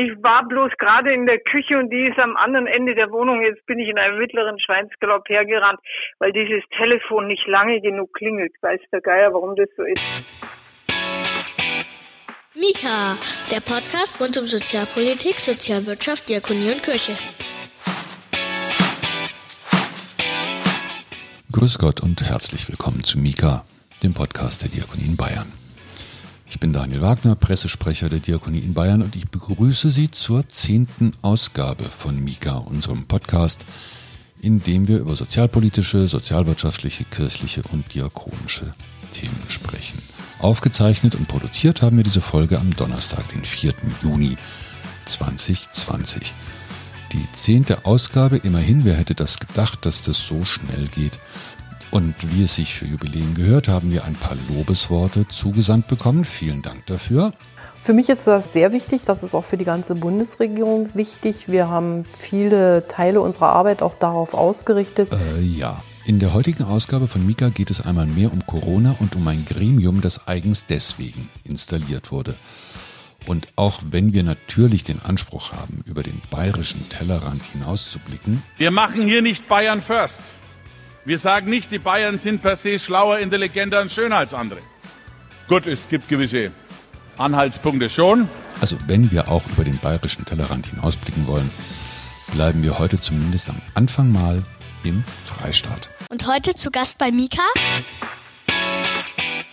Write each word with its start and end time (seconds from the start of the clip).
Ich 0.00 0.12
war 0.22 0.46
bloß 0.46 0.70
gerade 0.78 1.12
in 1.12 1.26
der 1.26 1.40
Küche 1.40 1.76
und 1.76 1.90
die 1.90 2.06
ist 2.06 2.20
am 2.20 2.36
anderen 2.36 2.68
Ende 2.68 2.94
der 2.94 3.10
Wohnung. 3.10 3.42
Jetzt 3.42 3.66
bin 3.66 3.80
ich 3.80 3.88
in 3.88 3.98
einem 3.98 4.16
mittleren 4.16 4.60
Schweinsgalopp 4.60 5.28
hergerannt, 5.28 5.80
weil 6.20 6.30
dieses 6.30 6.62
Telefon 6.76 7.26
nicht 7.26 7.44
lange 7.48 7.80
genug 7.80 8.14
klingelt. 8.14 8.52
Weiß 8.62 8.78
der 8.92 9.00
Geier, 9.00 9.34
warum 9.34 9.56
das 9.56 9.68
so 9.76 9.82
ist. 9.82 10.00
Mika, 12.54 13.18
der 13.50 13.58
Podcast 13.58 14.22
rund 14.22 14.38
um 14.38 14.46
Sozialpolitik, 14.46 15.40
Sozialwirtschaft, 15.40 16.28
Diakonie 16.28 16.70
und 16.70 16.82
Kirche. 16.84 17.18
Grüß 21.50 21.76
Gott 21.80 22.04
und 22.04 22.22
herzlich 22.22 22.68
willkommen 22.68 23.02
zu 23.02 23.18
Mika, 23.18 23.64
dem 24.04 24.14
Podcast 24.14 24.62
der 24.62 24.70
Diakonie 24.70 25.06
in 25.06 25.16
Bayern. 25.16 25.57
Ich 26.50 26.58
bin 26.58 26.72
Daniel 26.72 27.02
Wagner, 27.02 27.34
Pressesprecher 27.34 28.08
der 28.08 28.20
Diakonie 28.20 28.60
in 28.60 28.72
Bayern 28.72 29.02
und 29.02 29.14
ich 29.14 29.28
begrüße 29.28 29.90
Sie 29.90 30.10
zur 30.10 30.48
zehnten 30.48 31.12
Ausgabe 31.20 31.84
von 31.84 32.18
Mika, 32.24 32.56
unserem 32.56 33.04
Podcast, 33.04 33.66
in 34.40 34.62
dem 34.62 34.88
wir 34.88 34.98
über 34.98 35.14
sozialpolitische, 35.14 36.08
sozialwirtschaftliche, 36.08 37.04
kirchliche 37.04 37.62
und 37.70 37.92
diakonische 37.92 38.72
Themen 39.12 39.42
sprechen. 39.48 40.00
Aufgezeichnet 40.38 41.16
und 41.16 41.28
produziert 41.28 41.82
haben 41.82 41.98
wir 41.98 42.04
diese 42.04 42.22
Folge 42.22 42.58
am 42.58 42.74
Donnerstag, 42.74 43.28
den 43.28 43.44
4. 43.44 43.74
Juni 44.02 44.38
2020. 45.04 46.32
Die 47.12 47.26
zehnte 47.32 47.84
Ausgabe, 47.84 48.38
immerhin, 48.38 48.86
wer 48.86 48.94
hätte 48.94 49.14
das 49.14 49.38
gedacht, 49.38 49.84
dass 49.84 50.02
das 50.02 50.26
so 50.26 50.44
schnell 50.44 50.88
geht. 50.88 51.18
Und 51.90 52.14
wie 52.34 52.44
es 52.44 52.56
sich 52.56 52.74
für 52.74 52.84
Jubiläen 52.84 53.34
gehört, 53.34 53.68
haben 53.68 53.90
wir 53.90 54.04
ein 54.04 54.14
paar 54.14 54.36
Lobesworte 54.48 55.26
zugesandt 55.28 55.88
bekommen. 55.88 56.24
Vielen 56.24 56.62
Dank 56.62 56.86
dafür. 56.86 57.32
Für 57.82 57.94
mich 57.94 58.08
ist 58.10 58.26
das 58.26 58.52
sehr 58.52 58.72
wichtig, 58.72 59.02
das 59.06 59.22
ist 59.22 59.34
auch 59.34 59.44
für 59.44 59.56
die 59.56 59.64
ganze 59.64 59.94
Bundesregierung 59.94 60.90
wichtig. 60.94 61.48
Wir 61.48 61.68
haben 61.68 62.04
viele 62.18 62.86
Teile 62.86 63.20
unserer 63.22 63.50
Arbeit 63.50 63.80
auch 63.80 63.94
darauf 63.94 64.34
ausgerichtet. 64.34 65.10
Äh, 65.12 65.42
ja. 65.42 65.82
In 66.04 66.20
der 66.20 66.32
heutigen 66.32 66.64
Ausgabe 66.64 67.06
von 67.06 67.26
Mika 67.26 67.50
geht 67.50 67.70
es 67.70 67.84
einmal 67.84 68.06
mehr 68.06 68.32
um 68.32 68.44
Corona 68.46 68.96
und 68.98 69.14
um 69.14 69.28
ein 69.28 69.44
Gremium, 69.44 70.00
das 70.00 70.26
eigens 70.26 70.64
deswegen 70.66 71.28
installiert 71.44 72.12
wurde. 72.12 72.34
Und 73.26 73.46
auch 73.56 73.80
wenn 73.90 74.14
wir 74.14 74.22
natürlich 74.22 74.84
den 74.84 75.02
Anspruch 75.02 75.52
haben, 75.52 75.82
über 75.86 76.02
den 76.02 76.22
bayerischen 76.30 76.88
Tellerrand 76.88 77.42
hinauszublicken. 77.44 78.42
Wir 78.56 78.70
machen 78.70 79.02
hier 79.02 79.20
nicht 79.20 79.48
Bayern 79.48 79.82
First. 79.82 80.22
Wir 81.08 81.18
sagen 81.18 81.48
nicht, 81.48 81.72
die 81.72 81.78
Bayern 81.78 82.18
sind 82.18 82.42
per 82.42 82.54
se 82.54 82.78
schlauer, 82.78 83.18
intelligenter 83.18 83.80
und 83.80 83.90
schöner 83.90 84.18
als 84.18 84.34
andere. 84.34 84.58
Gut, 85.48 85.66
es 85.66 85.88
gibt 85.88 86.06
gewisse 86.06 86.52
Anhaltspunkte 87.16 87.88
schon. 87.88 88.28
Also 88.60 88.76
wenn 88.86 89.10
wir 89.10 89.30
auch 89.30 89.42
über 89.46 89.64
den 89.64 89.78
bayerischen 89.78 90.26
Tellerrand 90.26 90.66
hinausblicken 90.66 91.26
wollen, 91.26 91.50
bleiben 92.34 92.62
wir 92.62 92.78
heute 92.78 93.00
zumindest 93.00 93.48
am 93.48 93.58
Anfang 93.72 94.12
mal 94.12 94.44
im 94.84 95.02
Freistaat. 95.24 95.88
Und 96.10 96.26
heute 96.26 96.54
zu 96.54 96.70
Gast 96.70 96.98
bei 96.98 97.10
Mika 97.10 97.42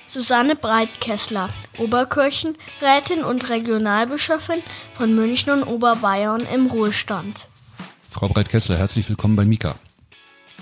Susanne 0.08 0.58
Breitkessler, 0.58 1.52
Oberkirchenrätin 1.78 3.23
und 3.23 3.50
Regionalbischöfin 3.50 4.61
von 4.94 5.16
München 5.16 5.53
und 5.53 5.64
Oberbayern 5.64 6.45
im 6.53 6.66
Ruhestand. 6.66 7.48
Frau 8.09 8.28
Breitkessler, 8.28 8.78
herzlich 8.78 9.08
willkommen 9.08 9.38
bei 9.38 9.45
Mika. 9.45 9.76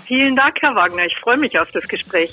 Vielen 0.06 0.36
Dank, 0.36 0.56
Herr 0.60 0.74
Wagner. 0.74 1.06
Ich 1.06 1.16
freue 1.16 1.38
mich 1.38 1.58
auf 1.58 1.70
das 1.72 1.88
Gespräch. 1.88 2.32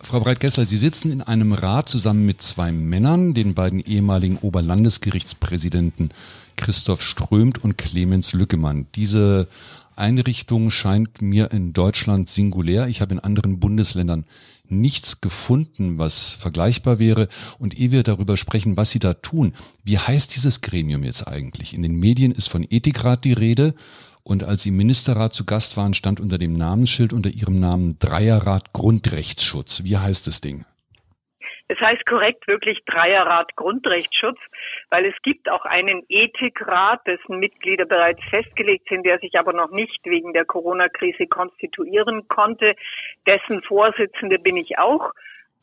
Frau 0.00 0.20
Breitkessler, 0.20 0.64
Sie 0.64 0.76
sitzen 0.76 1.10
in 1.10 1.22
einem 1.22 1.54
Rat 1.54 1.88
zusammen 1.88 2.26
mit 2.26 2.42
zwei 2.42 2.72
Männern, 2.72 3.32
den 3.32 3.54
beiden 3.54 3.80
ehemaligen 3.80 4.36
Oberlandesgerichtspräsidenten 4.36 6.10
Christoph 6.56 7.02
Strömt 7.02 7.64
und 7.64 7.78
Clemens 7.78 8.34
Lückemann. 8.34 8.86
Diese 8.94 9.48
Einrichtung 9.96 10.70
scheint 10.70 11.22
mir 11.22 11.50
in 11.52 11.72
Deutschland 11.72 12.28
singulär. 12.28 12.88
Ich 12.88 13.00
habe 13.00 13.14
in 13.14 13.20
anderen 13.20 13.60
Bundesländern 13.60 14.24
nichts 14.68 15.20
gefunden, 15.20 15.98
was 15.98 16.32
vergleichbar 16.32 16.98
wäre. 16.98 17.28
Und 17.58 17.78
ehe 17.78 17.90
wir 17.90 18.02
darüber 18.02 18.36
sprechen, 18.36 18.76
was 18.76 18.90
Sie 18.90 18.98
da 18.98 19.14
tun, 19.14 19.54
wie 19.84 19.98
heißt 19.98 20.34
dieses 20.34 20.60
Gremium 20.60 21.02
jetzt 21.04 21.26
eigentlich? 21.26 21.74
In 21.74 21.82
den 21.82 21.96
Medien 21.96 22.32
ist 22.32 22.48
von 22.48 22.66
Ethikrat 22.68 23.24
die 23.24 23.32
Rede. 23.32 23.74
Und 24.24 24.42
als 24.42 24.62
Sie 24.62 24.70
im 24.70 24.76
Ministerrat 24.76 25.34
zu 25.34 25.44
Gast 25.44 25.76
waren, 25.76 25.92
stand 25.92 26.18
unter 26.18 26.38
dem 26.38 26.54
Namensschild 26.54 27.12
unter 27.12 27.28
Ihrem 27.28 27.60
Namen 27.60 27.98
Dreierrat 27.98 28.72
Grundrechtsschutz. 28.72 29.84
Wie 29.84 29.98
heißt 29.98 30.26
das 30.26 30.40
Ding? 30.40 30.64
Es 31.68 31.78
heißt 31.78 32.04
korrekt 32.06 32.46
wirklich 32.46 32.78
Dreierrat 32.86 33.54
Grundrechtsschutz, 33.56 34.38
weil 34.90 35.06
es 35.06 35.14
gibt 35.22 35.50
auch 35.50 35.64
einen 35.64 36.02
Ethikrat, 36.08 37.06
dessen 37.06 37.38
Mitglieder 37.38 37.84
bereits 37.84 38.22
festgelegt 38.28 38.88
sind, 38.88 39.04
der 39.04 39.18
sich 39.18 39.38
aber 39.38 39.52
noch 39.52 39.70
nicht 39.70 40.00
wegen 40.04 40.32
der 40.32 40.44
Corona-Krise 40.44 41.26
konstituieren 41.26 42.28
konnte. 42.28 42.74
Dessen 43.26 43.62
Vorsitzende 43.62 44.38
bin 44.38 44.56
ich 44.56 44.78
auch. 44.78 45.12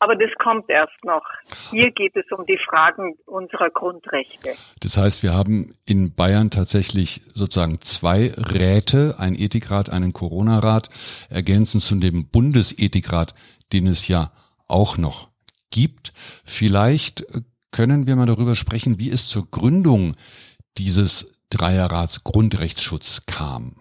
Aber 0.02 0.16
das 0.16 0.30
kommt 0.42 0.68
erst 0.68 1.04
noch. 1.04 1.22
Hier 1.70 1.92
geht 1.92 2.16
es 2.16 2.24
um 2.32 2.44
die 2.44 2.58
Fragen 2.58 3.14
unserer 3.24 3.70
Grundrechte. 3.70 4.50
Das 4.80 4.96
heißt, 4.96 5.22
wir 5.22 5.32
haben 5.32 5.76
in 5.86 6.12
Bayern 6.16 6.50
tatsächlich 6.50 7.20
sozusagen 7.34 7.80
zwei 7.82 8.32
Räte, 8.36 9.14
ein 9.20 9.36
Ethikrat, 9.36 9.90
einen 9.90 10.12
Corona-Rat, 10.12 10.88
ergänzend 11.30 11.84
zu 11.84 11.94
dem 12.00 12.28
Bundesethikrat, 12.32 13.32
den 13.72 13.86
es 13.86 14.08
ja 14.08 14.32
auch 14.66 14.98
noch 14.98 15.28
gibt. 15.70 16.12
Vielleicht 16.44 17.24
können 17.70 18.08
wir 18.08 18.16
mal 18.16 18.26
darüber 18.26 18.56
sprechen, 18.56 18.98
wie 18.98 19.08
es 19.08 19.28
zur 19.28 19.48
Gründung 19.52 20.16
dieses 20.78 21.40
Dreierrats 21.48 22.24
Grundrechtsschutz 22.24 23.24
kam. 23.26 23.76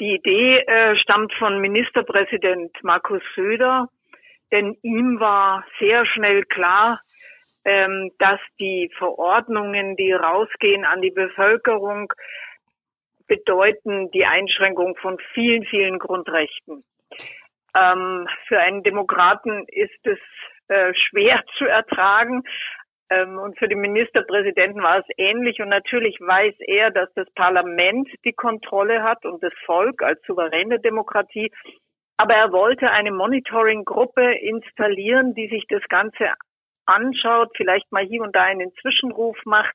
Die 0.00 0.16
Idee 0.16 0.58
äh, 0.66 0.96
stammt 0.96 1.32
von 1.34 1.60
Ministerpräsident 1.60 2.72
Markus 2.82 3.22
Söder 3.36 3.88
denn 4.52 4.76
ihm 4.82 5.20
war 5.20 5.64
sehr 5.78 6.06
schnell 6.06 6.44
klar, 6.44 7.00
ähm, 7.64 8.10
dass 8.18 8.40
die 8.58 8.90
Verordnungen, 8.96 9.96
die 9.96 10.12
rausgehen 10.12 10.84
an 10.84 11.02
die 11.02 11.10
Bevölkerung, 11.10 12.12
bedeuten 13.26 14.10
die 14.10 14.24
Einschränkung 14.24 14.96
von 14.96 15.18
vielen, 15.34 15.64
vielen 15.64 15.98
Grundrechten. 15.98 16.84
Ähm, 17.76 18.28
für 18.48 18.58
einen 18.58 18.82
Demokraten 18.82 19.64
ist 19.68 20.04
es 20.04 20.18
äh, 20.68 20.92
schwer 20.94 21.42
zu 21.58 21.66
ertragen. 21.66 22.42
Ähm, 23.10 23.38
und 23.38 23.58
für 23.58 23.68
den 23.68 23.80
Ministerpräsidenten 23.80 24.82
war 24.82 24.98
es 24.98 25.06
ähnlich. 25.16 25.60
Und 25.60 25.68
natürlich 25.68 26.18
weiß 26.20 26.54
er, 26.60 26.90
dass 26.90 27.12
das 27.14 27.30
Parlament 27.34 28.08
die 28.24 28.32
Kontrolle 28.32 29.02
hat 29.02 29.24
und 29.24 29.42
das 29.42 29.52
Volk 29.66 30.02
als 30.02 30.20
souveräne 30.26 30.80
Demokratie. 30.80 31.50
Aber 32.20 32.34
er 32.34 32.52
wollte 32.52 32.90
eine 32.90 33.12
Monitoring-Gruppe 33.12 34.32
installieren, 34.42 35.34
die 35.34 35.48
sich 35.48 35.64
das 35.70 35.80
Ganze 35.88 36.28
anschaut, 36.84 37.48
vielleicht 37.56 37.90
mal 37.92 38.04
hier 38.04 38.20
und 38.20 38.36
da 38.36 38.42
einen 38.42 38.74
Zwischenruf 38.82 39.38
macht, 39.46 39.74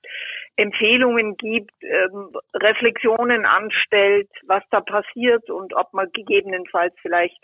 Empfehlungen 0.55 1.37
gibt, 1.37 1.71
ähm, 1.81 2.37
Reflexionen 2.53 3.47
anstellt, 3.47 4.29
was 4.45 4.61
da 4.69 4.81
passiert 4.81 5.49
und 5.49 5.73
ob 5.73 5.91
man 5.93 6.11
gegebenenfalls 6.13 6.93
vielleicht 7.01 7.39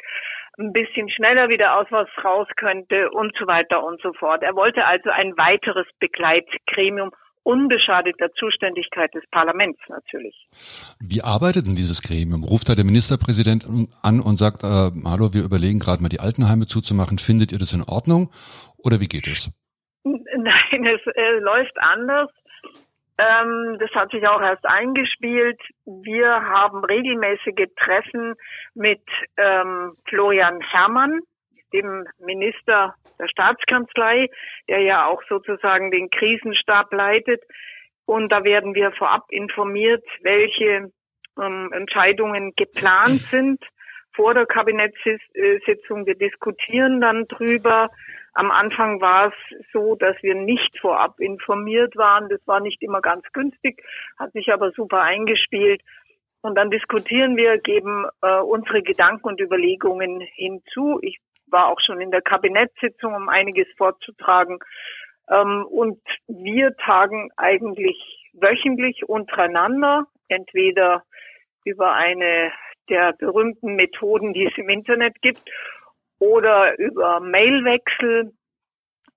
ein 0.59 0.71
bisschen 0.71 1.09
schneller 1.09 1.49
wieder 1.49 1.79
aus 1.79 1.87
was 1.89 2.07
raus 2.23 2.47
könnte 2.55 3.09
und 3.09 3.35
so 3.39 3.47
weiter 3.47 3.83
und 3.83 3.99
so 4.03 4.13
fort. 4.13 4.43
Er 4.43 4.55
wollte 4.55 4.85
also 4.85 5.09
ein 5.09 5.35
weiteres 5.35 5.87
Begleitgremium 5.99 7.11
unbeschadet 7.43 8.19
der 8.19 8.31
Zuständigkeit 8.33 9.13
des 9.13 9.23
Parlaments 9.31 9.79
natürlich. 9.89 10.47
Wie 10.99 11.21
arbeitet 11.21 11.67
denn 11.67 11.75
dieses 11.75 12.01
Gremium? 12.01 12.43
Ruft 12.43 12.69
da 12.69 12.75
der 12.75 12.85
Ministerpräsident 12.85 13.65
an 14.01 14.19
und 14.19 14.37
sagt, 14.37 14.63
äh, 14.63 14.91
hallo, 15.05 15.33
wir 15.33 15.43
überlegen 15.43 15.79
gerade 15.79 16.01
mal 16.01 16.09
die 16.09 16.19
Altenheime 16.19 16.67
zuzumachen. 16.67 17.17
Findet 17.17 17.51
ihr 17.51 17.59
das 17.59 17.73
in 17.73 17.83
Ordnung? 17.83 18.29
Oder 18.77 18.99
wie 18.99 19.07
geht 19.07 19.27
es? 19.27 19.51
Nein, 20.03 20.85
es 20.85 21.01
äh, 21.15 21.39
läuft 21.39 21.77
anders. 21.79 22.29
Ähm, 23.17 23.77
das 23.79 23.91
hat 23.91 24.11
sich 24.11 24.27
auch 24.27 24.41
erst 24.41 24.65
eingespielt. 24.65 25.59
Wir 25.85 26.27
haben 26.27 26.83
regelmäßige 26.83 27.69
Treffen 27.77 28.33
mit 28.73 29.01
ähm, 29.37 29.95
Florian 30.07 30.59
Herrmann, 30.61 31.19
dem 31.73 32.05
Minister 32.19 32.95
der 33.19 33.27
Staatskanzlei, 33.27 34.29
der 34.67 34.81
ja 34.81 35.05
auch 35.05 35.21
sozusagen 35.29 35.91
den 35.91 36.09
Krisenstab 36.09 36.91
leitet. 36.93 37.41
Und 38.05 38.31
da 38.31 38.43
werden 38.43 38.75
wir 38.75 38.91
vorab 38.91 39.25
informiert, 39.29 40.03
welche 40.21 40.91
ähm, 41.39 41.71
Entscheidungen 41.73 42.53
geplant 42.55 43.21
sind 43.29 43.63
vor 44.13 44.33
der 44.33 44.45
Kabinettssitzung. 44.45 46.05
Wir 46.05 46.15
diskutieren 46.15 46.99
dann 46.99 47.27
drüber. 47.27 47.89
Am 48.33 48.51
Anfang 48.51 49.01
war 49.01 49.27
es 49.27 49.65
so, 49.71 49.95
dass 49.95 50.15
wir 50.21 50.35
nicht 50.35 50.79
vorab 50.79 51.19
informiert 51.19 51.95
waren. 51.95 52.29
Das 52.29 52.45
war 52.47 52.59
nicht 52.59 52.81
immer 52.81 53.01
ganz 53.01 53.23
günstig, 53.33 53.81
hat 54.17 54.31
sich 54.33 54.51
aber 54.51 54.71
super 54.71 55.01
eingespielt. 55.01 55.81
Und 56.41 56.55
dann 56.55 56.71
diskutieren 56.71 57.37
wir, 57.37 57.59
geben 57.59 58.05
äh, 58.21 58.39
unsere 58.39 58.81
Gedanken 58.81 59.27
und 59.27 59.39
Überlegungen 59.39 60.21
hinzu. 60.21 60.99
Ich 61.01 61.19
war 61.51 61.67
auch 61.67 61.79
schon 61.85 62.01
in 62.01 62.11
der 62.11 62.21
Kabinettssitzung, 62.21 63.13
um 63.13 63.29
einiges 63.29 63.67
vorzutragen. 63.77 64.59
Ähm, 65.29 65.65
und 65.69 66.01
wir 66.27 66.75
tagen 66.77 67.29
eigentlich 67.37 67.97
wöchentlich 68.33 69.07
untereinander, 69.07 70.07
entweder 70.27 71.03
über 71.63 71.93
eine 71.93 72.51
der 72.89 73.13
berühmten 73.13 73.75
Methoden, 73.75 74.33
die 74.33 74.45
es 74.45 74.57
im 74.57 74.69
Internet 74.69 75.21
gibt, 75.21 75.41
oder 76.19 76.77
über 76.77 77.19
Mailwechsel 77.19 78.33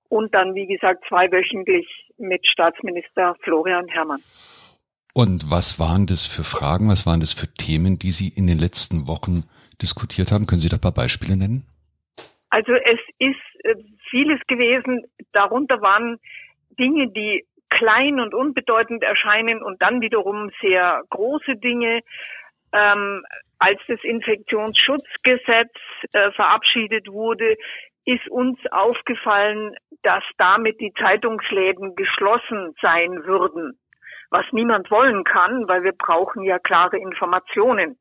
und 0.09 0.35
dann, 0.35 0.55
wie 0.55 0.67
gesagt, 0.67 1.05
zweiwöchentlich 1.09 1.87
mit 2.19 2.47
Staatsminister 2.47 3.35
Florian 3.43 3.89
Herrmann. 3.89 4.21
Und 5.13 5.51
was 5.51 5.79
waren 5.79 6.07
das 6.07 6.27
für 6.27 6.43
Fragen, 6.45 6.89
was 6.89 7.07
waren 7.07 7.21
das 7.21 7.33
für 7.33 7.47
Themen, 7.47 7.99
die 7.99 8.11
Sie 8.11 8.29
in 8.29 8.47
den 8.47 8.59
letzten 8.59 9.07
Wochen 9.07 9.45
diskutiert 9.81 10.33
haben? 10.33 10.47
Können 10.47 10.61
Sie 10.61 10.69
da 10.69 10.77
ein 10.77 10.81
paar 10.81 10.93
Beispiele 10.93 11.37
nennen? 11.37 11.67
Also 12.55 12.73
es 12.75 13.01
ist 13.19 13.65
äh, 13.65 13.75
vieles 14.11 14.41
gewesen. 14.47 15.03
Darunter 15.33 15.81
waren 15.83 16.19
Dinge, 16.79 17.09
die 17.09 17.45
klein 17.69 18.21
und 18.21 18.33
unbedeutend 18.33 19.03
erscheinen 19.03 19.61
und 19.61 19.83
dann 19.83 20.01
wiederum 20.01 20.53
sehr 20.61 21.03
große 21.11 21.57
Dinge. 21.57 22.03
Ähm, 22.73 23.25
als 23.59 23.81
das 23.89 23.99
Infektionsschutzgesetz 24.05 25.75
äh, 26.13 26.31
verabschiedet 26.31 27.09
wurde, 27.09 27.57
ist 28.05 28.29
uns 28.29 28.61
aufgefallen, 28.71 29.75
dass 30.05 30.23
damit 30.39 30.81
die 30.81 30.93
Zeitungsläden 30.93 31.97
geschlossen 31.97 32.77
sein 32.81 33.25
würden, 33.25 33.81
was 34.31 34.45
niemand 34.53 34.93
wollen 34.93 35.25
kann, 35.25 35.67
weil 35.67 35.83
wir 35.83 35.93
brauchen 35.99 36.45
ja 36.45 36.61
klare 36.61 36.99
Informationen. 36.99 37.99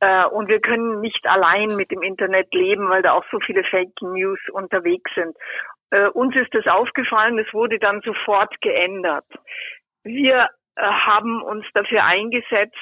Äh, 0.00 0.26
und 0.26 0.48
wir 0.48 0.60
können 0.60 1.00
nicht 1.00 1.26
allein 1.26 1.68
mit 1.76 1.90
dem 1.90 2.02
Internet 2.02 2.52
leben, 2.54 2.88
weil 2.88 3.02
da 3.02 3.12
auch 3.12 3.24
so 3.30 3.38
viele 3.40 3.64
Fake 3.64 4.00
News 4.00 4.38
unterwegs 4.52 5.10
sind. 5.14 5.36
Äh, 5.90 6.08
uns 6.08 6.36
ist 6.36 6.54
das 6.54 6.66
aufgefallen, 6.66 7.38
es 7.38 7.52
wurde 7.52 7.78
dann 7.78 8.00
sofort 8.02 8.60
geändert. 8.60 9.26
Wir 10.04 10.48
äh, 10.76 10.82
haben 10.82 11.42
uns 11.42 11.66
dafür 11.74 12.04
eingesetzt, 12.04 12.76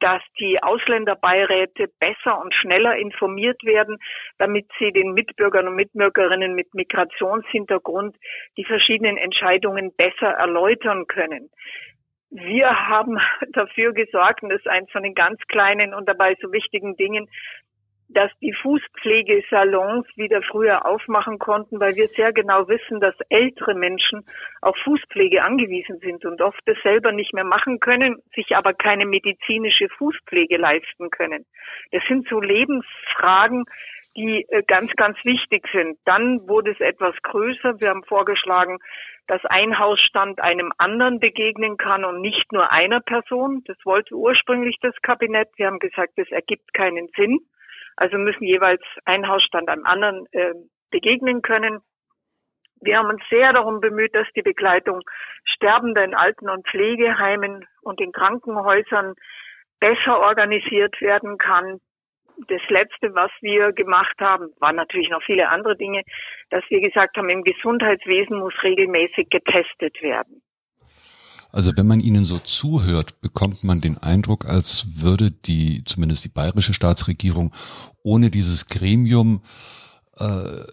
dass 0.00 0.20
die 0.40 0.60
Ausländerbeiräte 0.60 1.86
besser 2.00 2.40
und 2.40 2.52
schneller 2.52 2.96
informiert 2.96 3.62
werden, 3.62 3.98
damit 4.38 4.66
sie 4.76 4.90
den 4.90 5.12
Mitbürgern 5.12 5.68
und 5.68 5.76
Mitbürgerinnen 5.76 6.56
mit 6.56 6.74
Migrationshintergrund 6.74 8.16
die 8.56 8.64
verschiedenen 8.64 9.16
Entscheidungen 9.16 9.94
besser 9.94 10.30
erläutern 10.30 11.06
können. 11.06 11.48
Wir 12.34 12.88
haben 12.88 13.18
dafür 13.52 13.92
gesorgt, 13.92 14.42
und 14.42 14.48
das 14.48 14.60
ist 14.60 14.68
eins 14.68 14.90
von 14.90 15.02
den 15.02 15.14
ganz 15.14 15.38
kleinen 15.48 15.92
und 15.92 16.08
dabei 16.08 16.34
so 16.40 16.50
wichtigen 16.50 16.96
Dingen, 16.96 17.28
dass 18.08 18.30
die 18.40 18.52
Fußpflegesalons 18.52 20.06
wieder 20.16 20.42
früher 20.42 20.86
aufmachen 20.86 21.38
konnten, 21.38 21.80
weil 21.80 21.94
wir 21.96 22.08
sehr 22.08 22.32
genau 22.32 22.68
wissen, 22.68 23.00
dass 23.00 23.14
ältere 23.28 23.74
Menschen 23.74 24.24
auf 24.60 24.76
Fußpflege 24.84 25.42
angewiesen 25.42 25.98
sind 26.00 26.24
und 26.24 26.42
oft 26.42 26.60
das 26.66 26.76
selber 26.82 27.12
nicht 27.12 27.32
mehr 27.32 27.44
machen 27.44 27.80
können, 27.80 28.16
sich 28.34 28.56
aber 28.56 28.74
keine 28.74 29.06
medizinische 29.06 29.88
Fußpflege 29.90 30.56
leisten 30.56 31.10
können. 31.10 31.46
Das 31.90 32.02
sind 32.08 32.28
so 32.28 32.40
Lebensfragen, 32.40 33.64
die 34.16 34.44
äh, 34.48 34.62
ganz, 34.66 34.92
ganz 34.96 35.16
wichtig 35.24 35.66
sind. 35.72 35.98
Dann 36.04 36.46
wurde 36.48 36.72
es 36.72 36.80
etwas 36.80 37.14
größer. 37.22 37.80
Wir 37.80 37.88
haben 37.88 38.04
vorgeschlagen, 38.04 38.78
dass 39.26 39.44
ein 39.46 39.78
Hausstand 39.78 40.40
einem 40.40 40.72
anderen 40.78 41.20
begegnen 41.20 41.76
kann 41.76 42.04
und 42.04 42.20
nicht 42.20 42.52
nur 42.52 42.70
einer 42.70 43.00
Person. 43.00 43.62
Das 43.66 43.76
wollte 43.84 44.14
ursprünglich 44.14 44.78
das 44.80 44.94
Kabinett. 45.02 45.48
Wir 45.56 45.66
haben 45.66 45.78
gesagt, 45.78 46.12
das 46.16 46.30
ergibt 46.30 46.74
keinen 46.74 47.08
Sinn. 47.16 47.38
Also 47.96 48.18
müssen 48.18 48.44
jeweils 48.44 48.82
ein 49.04 49.28
Hausstand 49.28 49.68
einem 49.68 49.86
anderen 49.86 50.26
äh, 50.32 50.54
begegnen 50.90 51.42
können. 51.42 51.80
Wir 52.80 52.98
haben 52.98 53.10
uns 53.10 53.22
sehr 53.30 53.52
darum 53.52 53.80
bemüht, 53.80 54.14
dass 54.14 54.26
die 54.34 54.42
Begleitung 54.42 55.02
Sterbender 55.44 56.04
in 56.04 56.14
Alten- 56.14 56.50
und 56.50 56.66
Pflegeheimen 56.66 57.64
und 57.80 58.00
in 58.00 58.10
Krankenhäusern 58.12 59.14
besser 59.78 60.18
organisiert 60.20 61.00
werden 61.00 61.38
kann. 61.38 61.80
Das 62.48 62.62
Letzte, 62.68 63.14
was 63.14 63.30
wir 63.40 63.72
gemacht 63.72 64.16
haben, 64.20 64.48
waren 64.58 64.76
natürlich 64.76 65.10
noch 65.10 65.22
viele 65.22 65.48
andere 65.48 65.76
Dinge, 65.76 66.02
dass 66.50 66.64
wir 66.68 66.80
gesagt 66.80 67.16
haben, 67.16 67.28
im 67.28 67.44
Gesundheitswesen 67.44 68.38
muss 68.38 68.54
regelmäßig 68.62 69.28
getestet 69.30 70.02
werden. 70.02 70.42
Also 71.52 71.76
wenn 71.76 71.86
man 71.86 72.00
Ihnen 72.00 72.24
so 72.24 72.38
zuhört, 72.38 73.20
bekommt 73.20 73.62
man 73.62 73.82
den 73.82 73.98
Eindruck, 73.98 74.46
als 74.46 74.86
würde 75.02 75.30
die, 75.30 75.84
zumindest 75.84 76.24
die 76.24 76.30
bayerische 76.30 76.72
Staatsregierung, 76.72 77.54
ohne 78.02 78.30
dieses 78.30 78.68
Gremium 78.68 79.42
äh, 80.18 80.64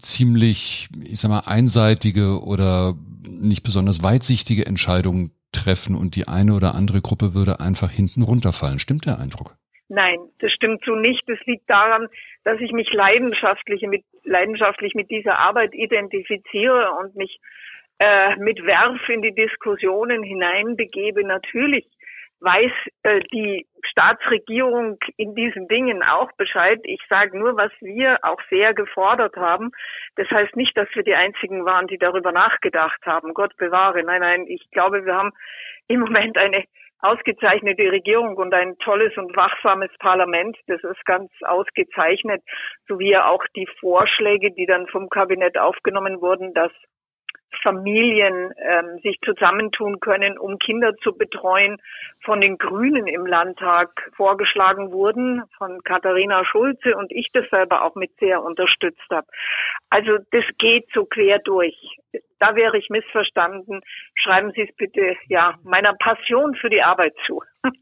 ziemlich, 0.00 0.88
ich 1.04 1.20
sag 1.20 1.30
mal, 1.30 1.44
einseitige 1.46 2.42
oder 2.42 2.94
nicht 3.22 3.62
besonders 3.62 4.02
weitsichtige 4.02 4.66
Entscheidungen 4.66 5.32
treffen 5.52 5.94
und 5.94 6.16
die 6.16 6.26
eine 6.26 6.54
oder 6.54 6.74
andere 6.74 7.00
Gruppe 7.00 7.34
würde 7.34 7.60
einfach 7.60 7.90
hinten 7.90 8.22
runterfallen. 8.22 8.80
Stimmt 8.80 9.06
der 9.06 9.20
Eindruck? 9.20 9.56
Nein, 9.94 10.20
das 10.38 10.50
stimmt 10.52 10.82
so 10.86 10.94
nicht. 10.94 11.22
Das 11.26 11.38
liegt 11.44 11.68
daran, 11.68 12.08
dass 12.44 12.58
ich 12.60 12.72
mich 12.72 12.90
leidenschaftlich 12.94 13.82
mit, 13.82 14.02
leidenschaftlich 14.24 14.94
mit 14.94 15.10
dieser 15.10 15.38
Arbeit 15.38 15.74
identifiziere 15.74 16.92
und 16.92 17.14
mich 17.14 17.38
äh, 17.98 18.36
mit 18.36 18.64
Werf 18.64 19.06
in 19.10 19.20
die 19.20 19.34
Diskussionen 19.34 20.22
hineinbegebe. 20.22 21.26
Natürlich 21.26 21.86
weiß 22.40 22.72
äh, 23.02 23.20
die 23.34 23.66
Staatsregierung 23.82 24.96
in 25.18 25.34
diesen 25.34 25.68
Dingen 25.68 26.02
auch 26.02 26.32
Bescheid. 26.38 26.80
Ich 26.84 27.02
sage 27.10 27.38
nur, 27.38 27.58
was 27.58 27.72
wir 27.82 28.18
auch 28.22 28.40
sehr 28.48 28.72
gefordert 28.72 29.36
haben. 29.36 29.72
Das 30.16 30.26
heißt 30.30 30.56
nicht, 30.56 30.74
dass 30.74 30.88
wir 30.94 31.02
die 31.02 31.14
Einzigen 31.14 31.66
waren, 31.66 31.86
die 31.86 31.98
darüber 31.98 32.32
nachgedacht 32.32 33.04
haben. 33.04 33.34
Gott 33.34 33.54
bewahre. 33.58 34.02
Nein, 34.04 34.22
nein, 34.22 34.46
ich 34.48 34.70
glaube, 34.70 35.04
wir 35.04 35.14
haben 35.14 35.32
im 35.86 36.00
Moment 36.00 36.38
eine 36.38 36.64
ausgezeichnete 37.02 37.90
Regierung 37.90 38.36
und 38.36 38.54
ein 38.54 38.76
tolles 38.78 39.16
und 39.16 39.36
wachsames 39.36 39.90
Parlament. 39.98 40.56
Das 40.68 40.82
ist 40.82 41.04
ganz 41.04 41.30
ausgezeichnet, 41.42 42.42
sowie 42.88 43.16
auch 43.16 43.44
die 43.56 43.68
Vorschläge, 43.80 44.52
die 44.52 44.66
dann 44.66 44.86
vom 44.86 45.08
Kabinett 45.08 45.58
aufgenommen 45.58 46.20
wurden, 46.20 46.54
dass 46.54 46.72
Familien 47.62 48.52
ähm, 48.58 48.98
sich 49.02 49.18
zusammentun 49.24 50.00
können, 50.00 50.38
um 50.38 50.58
Kinder 50.58 50.94
zu 50.96 51.16
betreuen, 51.16 51.78
von 52.24 52.40
den 52.40 52.58
Grünen 52.58 53.06
im 53.06 53.26
Landtag 53.26 54.10
vorgeschlagen 54.16 54.92
wurden, 54.92 55.42
von 55.58 55.82
Katharina 55.82 56.44
Schulze 56.44 56.96
und 56.96 57.12
ich 57.12 57.28
das 57.32 57.48
selber 57.50 57.84
auch 57.84 57.94
mit 57.94 58.10
sehr 58.18 58.42
unterstützt 58.42 59.10
habe. 59.10 59.26
Also 59.90 60.18
das 60.30 60.44
geht 60.58 60.86
so 60.94 61.04
quer 61.04 61.38
durch. 61.38 61.76
Da 62.38 62.56
wäre 62.56 62.78
ich 62.78 62.88
missverstanden. 62.90 63.82
Schreiben 64.14 64.52
Sie 64.52 64.62
es 64.62 64.76
bitte 64.76 65.16
ja 65.28 65.54
meiner 65.64 65.94
Passion 65.94 66.54
für 66.54 66.70
die 66.70 66.82
Arbeit 66.82 67.14
zu. 67.26 67.42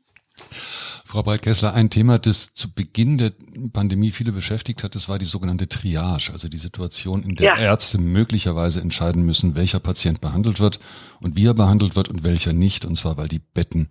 Frau 1.04 1.22
Breitkessler, 1.22 1.74
ein 1.74 1.90
Thema, 1.90 2.18
das 2.18 2.54
zu 2.54 2.72
Beginn 2.72 3.18
der 3.18 3.32
Pandemie 3.72 4.12
viele 4.12 4.30
beschäftigt 4.30 4.84
hat, 4.84 4.94
das 4.94 5.08
war 5.08 5.18
die 5.18 5.24
sogenannte 5.24 5.68
Triage, 5.68 6.30
also 6.32 6.48
die 6.48 6.56
Situation, 6.56 7.24
in 7.24 7.34
der 7.34 7.46
ja. 7.46 7.58
Ärzte 7.58 8.00
möglicherweise 8.00 8.80
entscheiden 8.80 9.26
müssen, 9.26 9.56
welcher 9.56 9.80
Patient 9.80 10.20
behandelt 10.20 10.60
wird 10.60 10.78
und 11.20 11.34
wie 11.36 11.46
er 11.46 11.54
behandelt 11.54 11.96
wird 11.96 12.08
und 12.08 12.22
welcher 12.22 12.52
nicht, 12.52 12.84
und 12.84 12.94
zwar 12.96 13.16
weil 13.16 13.28
die 13.28 13.40
Betten 13.40 13.90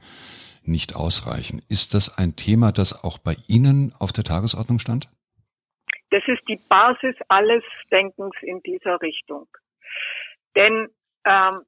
nicht 0.64 0.96
ausreichen. 0.96 1.62
Ist 1.68 1.94
das 1.94 2.18
ein 2.18 2.36
Thema, 2.36 2.72
das 2.72 3.04
auch 3.04 3.18
bei 3.18 3.36
Ihnen 3.48 3.94
auf 4.00 4.14
der 4.14 4.24
Tagesordnung 4.24 4.80
stand? 4.80 5.10
Das 6.12 6.24
ist 6.28 6.48
die 6.48 6.60
Basis 6.70 7.16
alles 7.28 7.64
Denkens 7.92 8.34
in 8.42 8.62
dieser 8.64 9.02
Richtung. 9.02 9.48
Denn 10.56 10.88
ähm, 11.26 11.62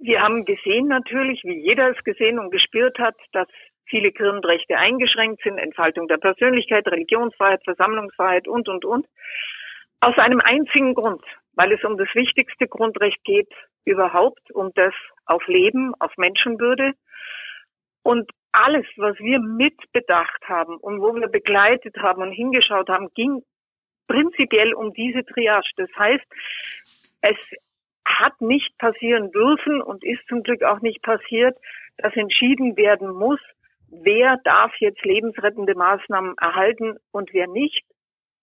wir 0.00 0.20
haben 0.20 0.44
gesehen 0.44 0.88
natürlich, 0.88 1.42
wie 1.44 1.60
jeder 1.64 1.90
es 1.90 2.04
gesehen 2.04 2.38
und 2.38 2.50
gespürt 2.50 2.98
hat, 2.98 3.16
dass 3.32 3.48
viele 3.86 4.12
Grundrechte 4.12 4.76
eingeschränkt 4.76 5.42
sind, 5.42 5.58
Entfaltung 5.58 6.08
der 6.08 6.18
Persönlichkeit, 6.18 6.86
Religionsfreiheit, 6.86 7.62
Versammlungsfreiheit 7.64 8.48
und, 8.48 8.68
und, 8.68 8.84
und. 8.84 9.06
Aus 10.00 10.16
einem 10.18 10.40
einzigen 10.40 10.94
Grund, 10.94 11.22
weil 11.54 11.72
es 11.72 11.82
um 11.84 11.96
das 11.96 12.08
wichtigste 12.14 12.66
Grundrecht 12.68 13.22
geht 13.24 13.48
überhaupt, 13.84 14.50
um 14.50 14.70
das 14.74 14.94
auf 15.26 15.46
Leben, 15.46 15.94
auf 15.98 16.16
Menschenwürde. 16.16 16.92
Und 18.02 18.30
alles, 18.52 18.86
was 18.96 19.18
wir 19.18 19.40
mitbedacht 19.40 20.42
haben 20.46 20.76
und 20.76 21.00
wo 21.00 21.14
wir 21.14 21.28
begleitet 21.28 21.96
haben 21.98 22.22
und 22.22 22.32
hingeschaut 22.32 22.88
haben, 22.88 23.08
ging 23.14 23.42
prinzipiell 24.06 24.74
um 24.74 24.92
diese 24.92 25.24
Triage. 25.24 25.70
Das 25.76 25.90
heißt, 25.98 26.24
es 27.22 27.36
hat 28.04 28.40
nicht 28.40 28.76
passieren 28.78 29.30
dürfen 29.32 29.80
und 29.80 30.04
ist 30.04 30.26
zum 30.28 30.42
Glück 30.42 30.62
auch 30.62 30.80
nicht 30.80 31.02
passiert, 31.02 31.56
dass 31.96 32.14
entschieden 32.14 32.76
werden 32.76 33.08
muss, 33.08 33.40
wer 33.90 34.38
darf 34.44 34.72
jetzt 34.78 35.04
lebensrettende 35.04 35.74
Maßnahmen 35.74 36.34
erhalten 36.40 36.96
und 37.12 37.32
wer 37.32 37.46
nicht. 37.46 37.84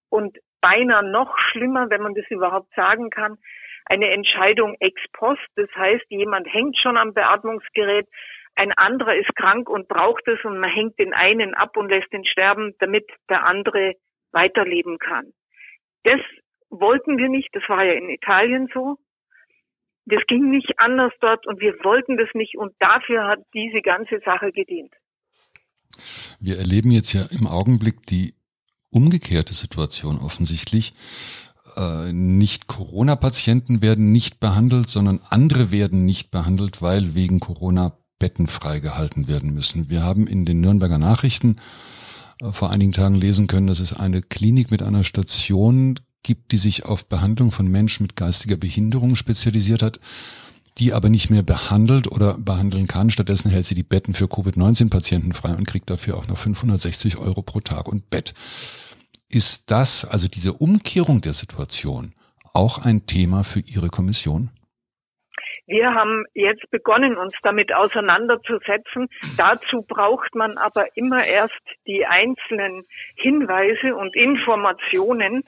Und 0.09 0.37
beinahe 0.61 1.09
noch 1.09 1.37
schlimmer, 1.51 1.89
wenn 1.89 2.01
man 2.01 2.13
das 2.13 2.29
überhaupt 2.29 2.73
sagen 2.75 3.09
kann, 3.09 3.37
eine 3.85 4.09
Entscheidung 4.11 4.75
ex 4.79 5.01
post. 5.13 5.45
Das 5.55 5.69
heißt, 5.75 6.05
jemand 6.09 6.51
hängt 6.51 6.77
schon 6.77 6.97
am 6.97 7.13
Beatmungsgerät, 7.13 8.07
ein 8.55 8.73
anderer 8.73 9.15
ist 9.15 9.33
krank 9.35 9.69
und 9.69 9.87
braucht 9.87 10.27
es 10.27 10.43
und 10.43 10.59
man 10.59 10.69
hängt 10.69 10.99
den 10.99 11.13
einen 11.13 11.53
ab 11.53 11.77
und 11.77 11.89
lässt 11.89 12.13
ihn 12.13 12.25
sterben, 12.25 12.73
damit 12.79 13.05
der 13.29 13.45
andere 13.45 13.93
weiterleben 14.31 14.97
kann. 14.97 15.31
Das 16.03 16.19
wollten 16.69 17.17
wir 17.17 17.29
nicht, 17.29 17.49
das 17.53 17.63
war 17.69 17.83
ja 17.83 17.93
in 17.93 18.09
Italien 18.09 18.69
so. 18.73 18.97
das 20.05 20.25
ging 20.27 20.49
nicht 20.49 20.79
anders 20.79 21.13
dort 21.21 21.45
und 21.47 21.61
wir 21.61 21.73
wollten 21.83 22.17
das 22.17 22.29
nicht 22.33 22.57
und 22.57 22.73
dafür 22.79 23.27
hat 23.27 23.39
diese 23.53 23.81
ganze 23.81 24.19
Sache 24.19 24.51
gedient. 24.51 24.93
Wir 26.39 26.59
erleben 26.59 26.91
jetzt 26.91 27.13
ja 27.13 27.21
im 27.23 27.47
Augenblick 27.47 28.05
die 28.07 28.33
umgekehrte 28.89 29.53
Situation 29.53 30.19
offensichtlich. 30.19 30.93
Äh, 31.75 32.11
nicht 32.11 32.67
Corona-Patienten 32.67 33.81
werden 33.81 34.11
nicht 34.11 34.39
behandelt, 34.39 34.89
sondern 34.89 35.21
andere 35.29 35.71
werden 35.71 36.05
nicht 36.05 36.31
behandelt, 36.31 36.81
weil 36.81 37.15
wegen 37.15 37.39
Corona 37.39 37.93
Betten 38.19 38.47
freigehalten 38.47 39.27
werden 39.27 39.53
müssen. 39.53 39.89
Wir 39.89 40.03
haben 40.03 40.27
in 40.27 40.45
den 40.45 40.61
Nürnberger 40.61 40.99
Nachrichten 40.99 41.55
äh, 42.39 42.51
vor 42.51 42.69
einigen 42.69 42.91
Tagen 42.91 43.15
lesen 43.15 43.47
können, 43.47 43.67
dass 43.67 43.79
es 43.79 43.93
eine 43.93 44.21
Klinik 44.21 44.69
mit 44.69 44.83
einer 44.83 45.03
Station 45.03 45.95
gibt, 46.23 46.51
die 46.51 46.57
sich 46.57 46.85
auf 46.85 47.07
Behandlung 47.07 47.51
von 47.51 47.67
Menschen 47.67 48.03
mit 48.03 48.15
geistiger 48.15 48.57
Behinderung 48.57 49.15
spezialisiert 49.15 49.81
hat, 49.81 49.99
die 50.77 50.93
aber 50.93 51.09
nicht 51.09 51.29
mehr 51.29 51.43
behandelt 51.43 52.11
oder 52.11 52.37
behandeln 52.37 52.87
kann. 52.87 53.09
Stattdessen 53.09 53.51
hält 53.51 53.65
sie 53.65 53.75
die 53.75 53.83
Betten 53.83 54.13
für 54.13 54.27
Covid-19-Patienten 54.27 55.33
frei 55.33 55.55
und 55.55 55.67
kriegt 55.67 55.89
dafür 55.89 56.17
auch 56.17 56.27
noch 56.27 56.37
560 56.37 57.17
Euro 57.17 57.41
pro 57.41 57.59
Tag 57.59 57.87
und 57.87 58.09
Bett. 58.09 58.33
Ist 59.29 59.71
das, 59.71 60.05
also 60.05 60.27
diese 60.27 60.53
Umkehrung 60.53 61.21
der 61.21 61.33
Situation, 61.33 62.13
auch 62.53 62.85
ein 62.85 63.05
Thema 63.05 63.43
für 63.43 63.61
Ihre 63.61 63.87
Kommission? 63.87 64.49
Wir 65.67 65.93
haben 65.93 66.25
jetzt 66.33 66.69
begonnen, 66.69 67.15
uns 67.15 67.33
damit 67.43 67.73
auseinanderzusetzen. 67.73 69.07
Dazu 69.37 69.83
braucht 69.87 70.35
man 70.35 70.57
aber 70.57 70.85
immer 70.95 71.23
erst 71.25 71.61
die 71.87 72.05
einzelnen 72.05 72.83
Hinweise 73.15 73.95
und 73.95 74.13
Informationen, 74.15 75.43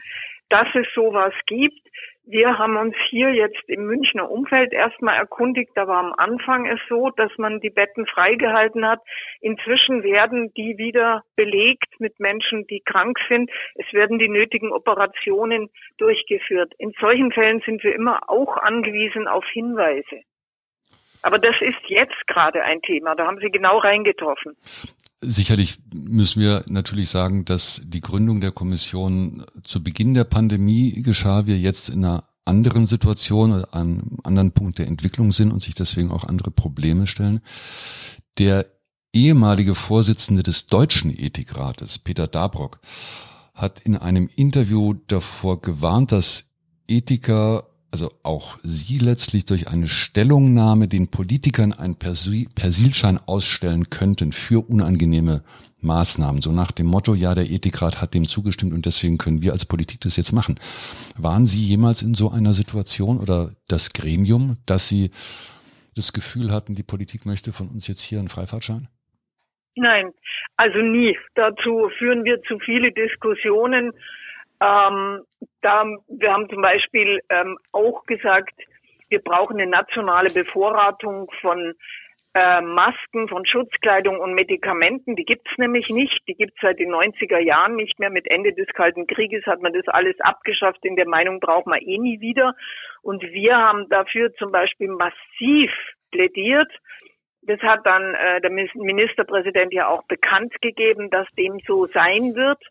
dass 0.48 0.68
es 0.76 0.88
sowas 0.96 1.34
gibt. 1.46 1.82
Wir 2.26 2.58
haben 2.58 2.78
uns 2.78 2.96
hier 3.10 3.34
jetzt 3.34 3.68
im 3.68 3.86
Münchner 3.86 4.32
Umfeld 4.32 4.72
erstmal 4.72 5.18
erkundigt. 5.18 5.72
Da 5.76 5.88
war 5.88 6.00
am 6.00 6.14
Anfang 6.14 6.66
es 6.66 6.80
so, 6.88 7.10
dass 7.10 7.32
man 7.38 7.60
die 7.60 7.70
Betten 7.70 8.06
freigehalten 8.06 8.88
hat. 8.88 9.02
Inzwischen 9.42 10.04
werden 10.04 10.54
die 10.54 10.78
wieder 10.78 11.24
belegt 11.36 12.00
mit 12.00 12.22
Menschen, 12.22 12.66
die 12.68 12.80
krank 12.80 13.18
sind. 13.28 13.52
Es 13.76 13.92
werden 13.92 14.20
die 14.20 14.30
nötigen 14.30 14.72
Operationen 14.72 15.70
durchgeführt. 15.98 16.74
In 16.78 16.94
solchen 17.00 17.34
Fällen 17.34 17.62
sind 17.66 17.84
wir 17.84 17.94
immer 17.94 18.22
auch 18.30 18.56
angewiesen 18.56 19.28
auf 19.28 19.46
Hinweise. 19.52 20.22
Aber 21.24 21.40
das 21.40 21.56
ist 21.62 21.80
jetzt 21.88 22.28
gerade 22.28 22.64
ein 22.64 22.82
Thema. 22.82 23.16
Da 23.16 23.28
haben 23.28 23.40
Sie 23.40 23.50
genau 23.50 23.80
reingetroffen. 23.80 24.56
Sicherlich 25.26 25.80
müssen 25.94 26.42
wir 26.42 26.64
natürlich 26.68 27.10
sagen, 27.10 27.46
dass 27.46 27.82
die 27.86 28.02
Gründung 28.02 28.42
der 28.42 28.52
Kommission 28.52 29.46
zu 29.64 29.82
Beginn 29.82 30.14
der 30.14 30.26
Pandemie 30.26 31.02
geschah, 31.02 31.46
wir 31.46 31.58
jetzt 31.58 31.90
in 31.90 32.04
einer 32.04 32.28
anderen 32.46 32.86
Situation, 32.86 33.54
an 33.54 33.66
einem 33.72 34.18
anderen 34.24 34.52
Punkt 34.52 34.80
der 34.80 34.88
Entwicklung 34.88 35.32
sind 35.32 35.52
und 35.52 35.62
sich 35.62 35.76
deswegen 35.76 36.12
auch 36.12 36.26
andere 36.26 36.52
Probleme 36.52 37.08
stellen. 37.08 37.42
Der 38.38 38.66
ehemalige 39.14 39.76
Vorsitzende 39.76 40.44
des 40.44 40.68
Deutschen 40.68 41.12
Ethikrates, 41.18 42.00
Peter 42.00 42.28
Dabrock, 42.28 42.80
hat 43.54 43.80
in 43.82 43.96
einem 43.96 44.30
Interview 44.36 44.96
davor 45.08 45.62
gewarnt, 45.62 46.12
dass 46.12 46.50
Ethiker 46.88 47.70
also 47.94 48.10
auch 48.24 48.58
Sie 48.64 48.98
letztlich 48.98 49.46
durch 49.46 49.68
eine 49.68 49.88
Stellungnahme 49.88 50.88
den 50.88 51.12
Politikern 51.12 51.74
einen 51.74 51.96
Persilschein 51.96 53.20
ausstellen 53.28 53.92
könnten 53.92 54.32
für 54.32 54.68
unangenehme 54.68 55.44
Maßnahmen. 55.82 56.42
So 56.42 56.52
nach 56.52 56.72
dem 56.72 56.88
Motto, 56.88 57.14
ja, 57.14 57.36
der 57.36 57.52
Ethikrat 57.52 58.02
hat 58.02 58.16
dem 58.16 58.28
zugestimmt 58.28 58.74
und 58.74 58.88
deswegen 58.88 59.20
können 59.20 59.44
wir 59.44 59.52
als 59.52 59.68
Politik 59.68 60.02
das 60.02 60.18
jetzt 60.18 60.32
machen. 60.32 60.56
Waren 61.18 61.46
Sie 61.46 61.62
jemals 61.62 62.02
in 62.02 62.16
so 62.16 62.32
einer 62.32 62.54
Situation 62.54 63.20
oder 63.20 63.52
das 63.68 63.94
Gremium, 63.94 64.58
dass 64.66 64.90
Sie 64.90 65.12
das 65.96 66.14
Gefühl 66.14 66.52
hatten, 66.52 66.74
die 66.74 66.82
Politik 66.82 67.28
möchte 67.28 67.52
von 67.52 67.68
uns 67.68 67.88
jetzt 67.88 68.02
hier 68.02 68.18
einen 68.18 68.30
Freifahrtschein? 68.30 68.88
Nein, 69.76 70.10
also 70.58 70.80
nie. 70.80 71.16
Dazu 71.36 71.92
führen 72.00 72.24
wir 72.24 72.42
zu 72.48 72.58
viele 72.58 72.92
Diskussionen 72.92 73.92
ähm, 74.64 75.24
da, 75.62 75.86
wir 76.08 76.32
haben 76.32 76.50
zum 76.50 76.62
Beispiel 76.62 77.20
ähm, 77.30 77.58
auch 77.74 78.06
gesagt, 78.06 78.54
wir 79.10 79.20
brauchen 79.20 79.60
eine 79.60 79.70
nationale 79.70 80.30
Bevorratung 80.30 81.30
von 81.42 81.74
äh, 82.34 82.62
Masken, 82.62 83.28
von 83.28 83.46
Schutzkleidung 83.46 84.20
und 84.20 84.34
Medikamenten. 84.34 85.16
Die 85.16 85.26
gibt's 85.26 85.52
nämlich 85.58 85.90
nicht. 85.90 86.20
Die 86.28 86.34
gibt's 86.34 86.58
seit 86.62 86.80
den 86.80 86.92
90er 86.92 87.40
Jahren 87.40 87.76
nicht 87.76 88.00
mehr. 88.00 88.10
Mit 88.10 88.30
Ende 88.30 88.54
des 88.54 88.68
Kalten 88.70 89.06
Krieges 89.06 89.46
hat 89.46 89.62
man 89.62 89.74
das 89.74 89.88
alles 89.88 90.20
abgeschafft. 90.20 90.84
In 90.84 90.96
der 90.96 91.08
Meinung 91.08 91.40
braucht 91.40 91.68
man 91.68 91.80
eh 91.80 91.98
nie 91.98 92.22
wieder. 92.22 92.56
Und 93.02 93.22
wir 93.22 93.58
haben 93.58 93.88
dafür 93.90 94.34
zum 94.36 94.52
Beispiel 94.52 94.88
massiv 94.88 95.72
plädiert. 96.12 96.72
Das 97.42 97.60
hat 97.60 97.86
dann 97.86 98.16
äh, 98.16 98.40
der 98.42 98.50
Ministerpräsident 98.50 99.74
ja 99.74 99.88
auch 99.88 100.04
bekannt 100.08 100.54
gegeben, 100.62 101.10
dass 101.10 101.28
dem 101.38 101.60
so 101.68 101.86
sein 101.88 102.34
wird. 102.36 102.64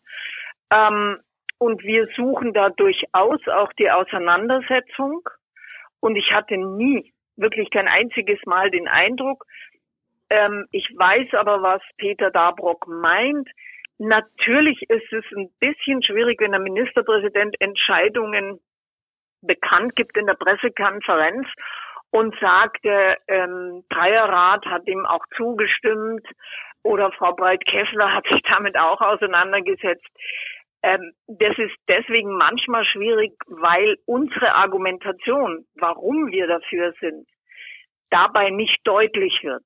Ähm, 0.71 1.19
und 1.63 1.83
wir 1.83 2.07
suchen 2.15 2.53
da 2.53 2.69
durchaus 2.69 3.39
auch 3.47 3.71
die 3.73 3.89
Auseinandersetzung. 3.89 5.21
Und 5.99 6.15
ich 6.15 6.31
hatte 6.31 6.57
nie, 6.57 7.13
wirklich 7.35 7.69
kein 7.71 7.87
einziges 7.87 8.39
Mal 8.45 8.69
den 8.69 8.87
Eindruck, 8.87 9.45
ähm, 10.29 10.65
ich 10.71 10.89
weiß 10.95 11.33
aber, 11.33 11.61
was 11.61 11.81
Peter 11.97 12.31
Dabrock 12.31 12.87
meint. 12.87 13.47
Natürlich 13.99 14.81
ist 14.89 15.13
es 15.13 15.23
ein 15.35 15.49
bisschen 15.59 16.01
schwierig, 16.01 16.41
wenn 16.41 16.51
der 16.51 16.59
Ministerpräsident 16.59 17.55
Entscheidungen 17.59 18.59
bekannt 19.41 19.95
gibt 19.95 20.17
in 20.17 20.25
der 20.25 20.33
Pressekonferenz 20.33 21.47
und 22.09 22.35
sagt, 22.39 22.83
der 22.83 23.19
ähm, 23.27 23.83
Dreierrat 23.89 24.65
hat 24.65 24.87
ihm 24.87 25.05
auch 25.05 25.23
zugestimmt 25.35 26.25
oder 26.83 27.11
Frau 27.11 27.33
Breit-Kessler 27.33 28.13
hat 28.13 28.25
sich 28.27 28.41
damit 28.43 28.77
auch 28.77 29.01
auseinandergesetzt. 29.01 30.09
Ähm, 30.83 31.13
das 31.27 31.57
ist 31.57 31.75
deswegen 31.87 32.35
manchmal 32.37 32.85
schwierig, 32.85 33.33
weil 33.47 33.97
unsere 34.05 34.53
Argumentation, 34.53 35.65
warum 35.75 36.27
wir 36.27 36.45
dafür 36.47 36.93
sind, 36.99 37.25
dabei 38.09 38.49
nicht 38.49 38.79
deutlich 38.83 39.39
wird. 39.43 39.63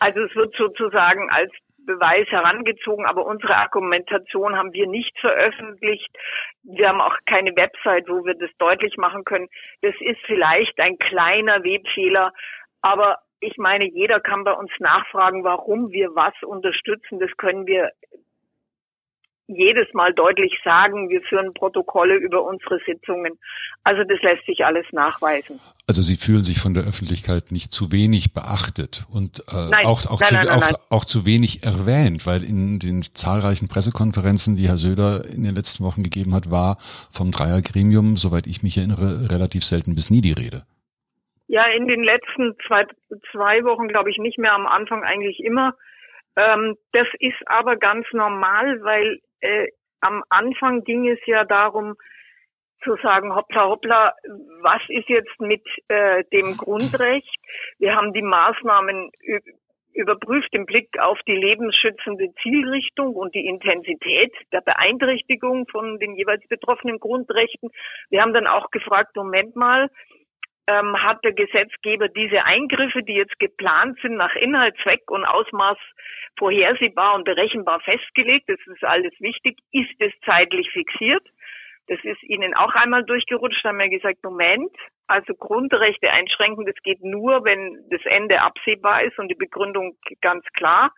Also 0.00 0.20
es 0.20 0.34
wird 0.34 0.54
sozusagen 0.56 1.30
als 1.30 1.52
Beweis 1.86 2.26
herangezogen, 2.28 3.06
aber 3.06 3.24
unsere 3.24 3.56
Argumentation 3.56 4.56
haben 4.56 4.72
wir 4.72 4.86
nicht 4.86 5.18
veröffentlicht. 5.20 6.08
Wir 6.62 6.88
haben 6.88 7.00
auch 7.00 7.16
keine 7.26 7.54
Website, 7.56 8.08
wo 8.08 8.24
wir 8.24 8.34
das 8.34 8.50
deutlich 8.58 8.96
machen 8.96 9.24
können. 9.24 9.48
Das 9.82 9.94
ist 10.00 10.20
vielleicht 10.26 10.78
ein 10.80 10.98
kleiner 10.98 11.62
Webfehler, 11.64 12.32
aber 12.82 13.18
ich 13.40 13.56
meine, 13.56 13.86
jeder 13.86 14.20
kann 14.20 14.44
bei 14.44 14.52
uns 14.52 14.70
nachfragen, 14.78 15.44
warum 15.44 15.90
wir 15.90 16.14
was 16.14 16.34
unterstützen. 16.42 17.18
Das 17.20 17.34
können 17.38 17.66
wir 17.66 17.90
jedes 19.54 19.92
Mal 19.94 20.14
deutlich 20.14 20.52
sagen, 20.64 21.08
wir 21.08 21.20
führen 21.22 21.52
Protokolle 21.54 22.16
über 22.16 22.44
unsere 22.44 22.78
Sitzungen. 22.86 23.38
Also 23.84 24.02
das 24.04 24.20
lässt 24.22 24.46
sich 24.46 24.64
alles 24.64 24.86
nachweisen. 24.92 25.60
Also 25.86 26.02
Sie 26.02 26.16
fühlen 26.16 26.44
sich 26.44 26.60
von 26.60 26.74
der 26.74 26.84
Öffentlichkeit 26.84 27.50
nicht 27.50 27.72
zu 27.72 27.92
wenig 27.92 28.32
beachtet 28.32 29.06
und 29.12 29.40
äh, 29.48 29.70
nein, 29.70 29.86
auch, 29.86 30.06
auch, 30.06 30.20
nein, 30.20 30.28
zu, 30.28 30.34
nein, 30.34 30.48
auch, 30.48 30.68
auch, 30.90 31.04
zu 31.04 31.26
wenig 31.26 31.64
erwähnt, 31.64 32.26
weil 32.26 32.44
in 32.44 32.78
den 32.78 33.02
zahlreichen 33.02 33.68
Pressekonferenzen, 33.68 34.56
die 34.56 34.68
Herr 34.68 34.78
Söder 34.78 35.24
in 35.24 35.42
den 35.44 35.54
letzten 35.54 35.84
Wochen 35.84 36.02
gegeben 36.02 36.34
hat, 36.34 36.50
war 36.50 36.76
vom 37.10 37.32
Dreiergremium, 37.32 38.16
soweit 38.16 38.46
ich 38.46 38.62
mich 38.62 38.76
erinnere, 38.76 39.30
relativ 39.30 39.64
selten 39.64 39.94
bis 39.94 40.10
nie 40.10 40.20
die 40.20 40.32
Rede. 40.32 40.64
Ja, 41.48 41.66
in 41.66 41.88
den 41.88 42.04
letzten 42.04 42.54
zwei, 42.68 42.86
zwei 43.32 43.64
Wochen 43.64 43.88
glaube 43.88 44.10
ich 44.10 44.18
nicht 44.18 44.38
mehr, 44.38 44.52
am 44.52 44.68
Anfang 44.68 45.02
eigentlich 45.02 45.40
immer. 45.40 45.74
Ähm, 46.36 46.76
das 46.92 47.08
ist 47.18 47.42
aber 47.46 47.76
ganz 47.76 48.06
normal, 48.12 48.80
weil 48.82 49.18
äh, 49.40 49.68
am 50.00 50.22
Anfang 50.28 50.84
ging 50.84 51.08
es 51.08 51.18
ja 51.26 51.44
darum 51.44 51.94
zu 52.82 52.96
sagen, 53.02 53.34
hoppla, 53.34 53.68
hoppla, 53.68 54.14
was 54.62 54.80
ist 54.88 55.08
jetzt 55.08 55.38
mit 55.38 55.62
äh, 55.88 56.24
dem 56.32 56.56
Grundrecht? 56.56 57.34
Wir 57.78 57.94
haben 57.94 58.14
die 58.14 58.22
Maßnahmen 58.22 59.10
überprüft 59.92 60.48
im 60.52 60.66
Blick 60.66 60.98
auf 60.98 61.18
die 61.26 61.36
lebensschützende 61.36 62.32
Zielrichtung 62.42 63.14
und 63.14 63.34
die 63.34 63.46
Intensität 63.46 64.32
der 64.52 64.60
Beeinträchtigung 64.60 65.66
von 65.68 65.98
den 65.98 66.14
jeweils 66.14 66.46
betroffenen 66.48 66.98
Grundrechten. 66.98 67.70
Wir 68.08 68.22
haben 68.22 68.32
dann 68.32 68.46
auch 68.46 68.70
gefragt, 68.70 69.16
Moment 69.16 69.56
mal, 69.56 69.88
ähm, 70.70 71.02
hat 71.02 71.24
der 71.24 71.32
Gesetzgeber 71.32 72.08
diese 72.08 72.44
Eingriffe, 72.44 73.02
die 73.02 73.14
jetzt 73.14 73.38
geplant 73.38 73.98
sind, 74.00 74.16
nach 74.16 74.34
Inhalt, 74.36 74.76
Zweck 74.82 75.10
und 75.10 75.24
Ausmaß 75.24 75.78
vorhersehbar 76.38 77.14
und 77.14 77.24
berechenbar 77.24 77.80
festgelegt. 77.80 78.48
Das 78.48 78.60
ist 78.66 78.84
alles 78.84 79.12
wichtig. 79.18 79.58
Ist 79.72 79.94
es 79.98 80.12
zeitlich 80.24 80.70
fixiert? 80.70 81.26
Das 81.88 81.98
ist 82.04 82.22
Ihnen 82.22 82.54
auch 82.54 82.72
einmal 82.74 83.04
durchgerutscht, 83.04 83.64
haben 83.64 83.78
wir 83.78 83.88
gesagt, 83.88 84.22
Moment, 84.22 84.70
also 85.08 85.34
Grundrechte 85.34 86.08
einschränken, 86.08 86.64
das 86.64 86.76
geht 86.84 87.02
nur, 87.02 87.44
wenn 87.44 87.84
das 87.90 88.00
Ende 88.04 88.40
absehbar 88.40 89.02
ist 89.02 89.18
und 89.18 89.26
die 89.26 89.34
Begründung 89.34 89.96
ganz 90.20 90.44
klar. 90.52 90.92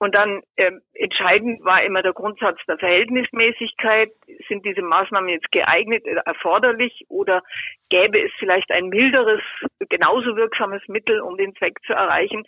Und 0.00 0.14
dann 0.14 0.40
äh, 0.56 0.72
entscheidend 0.94 1.62
war 1.62 1.82
immer 1.82 2.02
der 2.02 2.14
Grundsatz 2.14 2.58
der 2.66 2.78
Verhältnismäßigkeit. 2.78 4.10
Sind 4.48 4.64
diese 4.64 4.80
Maßnahmen 4.80 5.28
jetzt 5.28 5.52
geeignet, 5.52 6.06
äh, 6.06 6.16
erforderlich 6.24 7.04
oder 7.10 7.42
gäbe 7.90 8.18
es 8.18 8.32
vielleicht 8.38 8.70
ein 8.70 8.88
milderes, 8.88 9.42
genauso 9.90 10.36
wirksames 10.36 10.80
Mittel, 10.88 11.20
um 11.20 11.36
den 11.36 11.54
Zweck 11.56 11.78
zu 11.84 11.92
erreichen? 11.92 12.44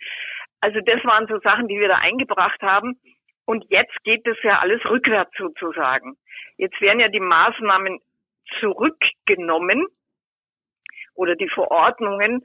Also 0.61 0.79
das 0.83 1.05
waren 1.05 1.27
so 1.27 1.37
Sachen, 1.41 1.67
die 1.67 1.79
wir 1.79 1.89
da 1.89 1.97
eingebracht 1.97 2.59
haben. 2.63 2.99
Und 3.45 3.65
jetzt 3.69 4.03
geht 4.03 4.25
es 4.25 4.37
ja 4.41 4.57
alles 4.57 4.83
rückwärts 4.85 5.37
sozusagen. 5.37 6.15
Jetzt 6.57 6.81
werden 6.81 7.01
ja 7.01 7.09
die 7.09 7.19
Maßnahmen 7.19 7.99
zurückgenommen 8.61 9.85
oder 11.13 11.35
die 11.35 11.49
Verordnungen. 11.49 12.43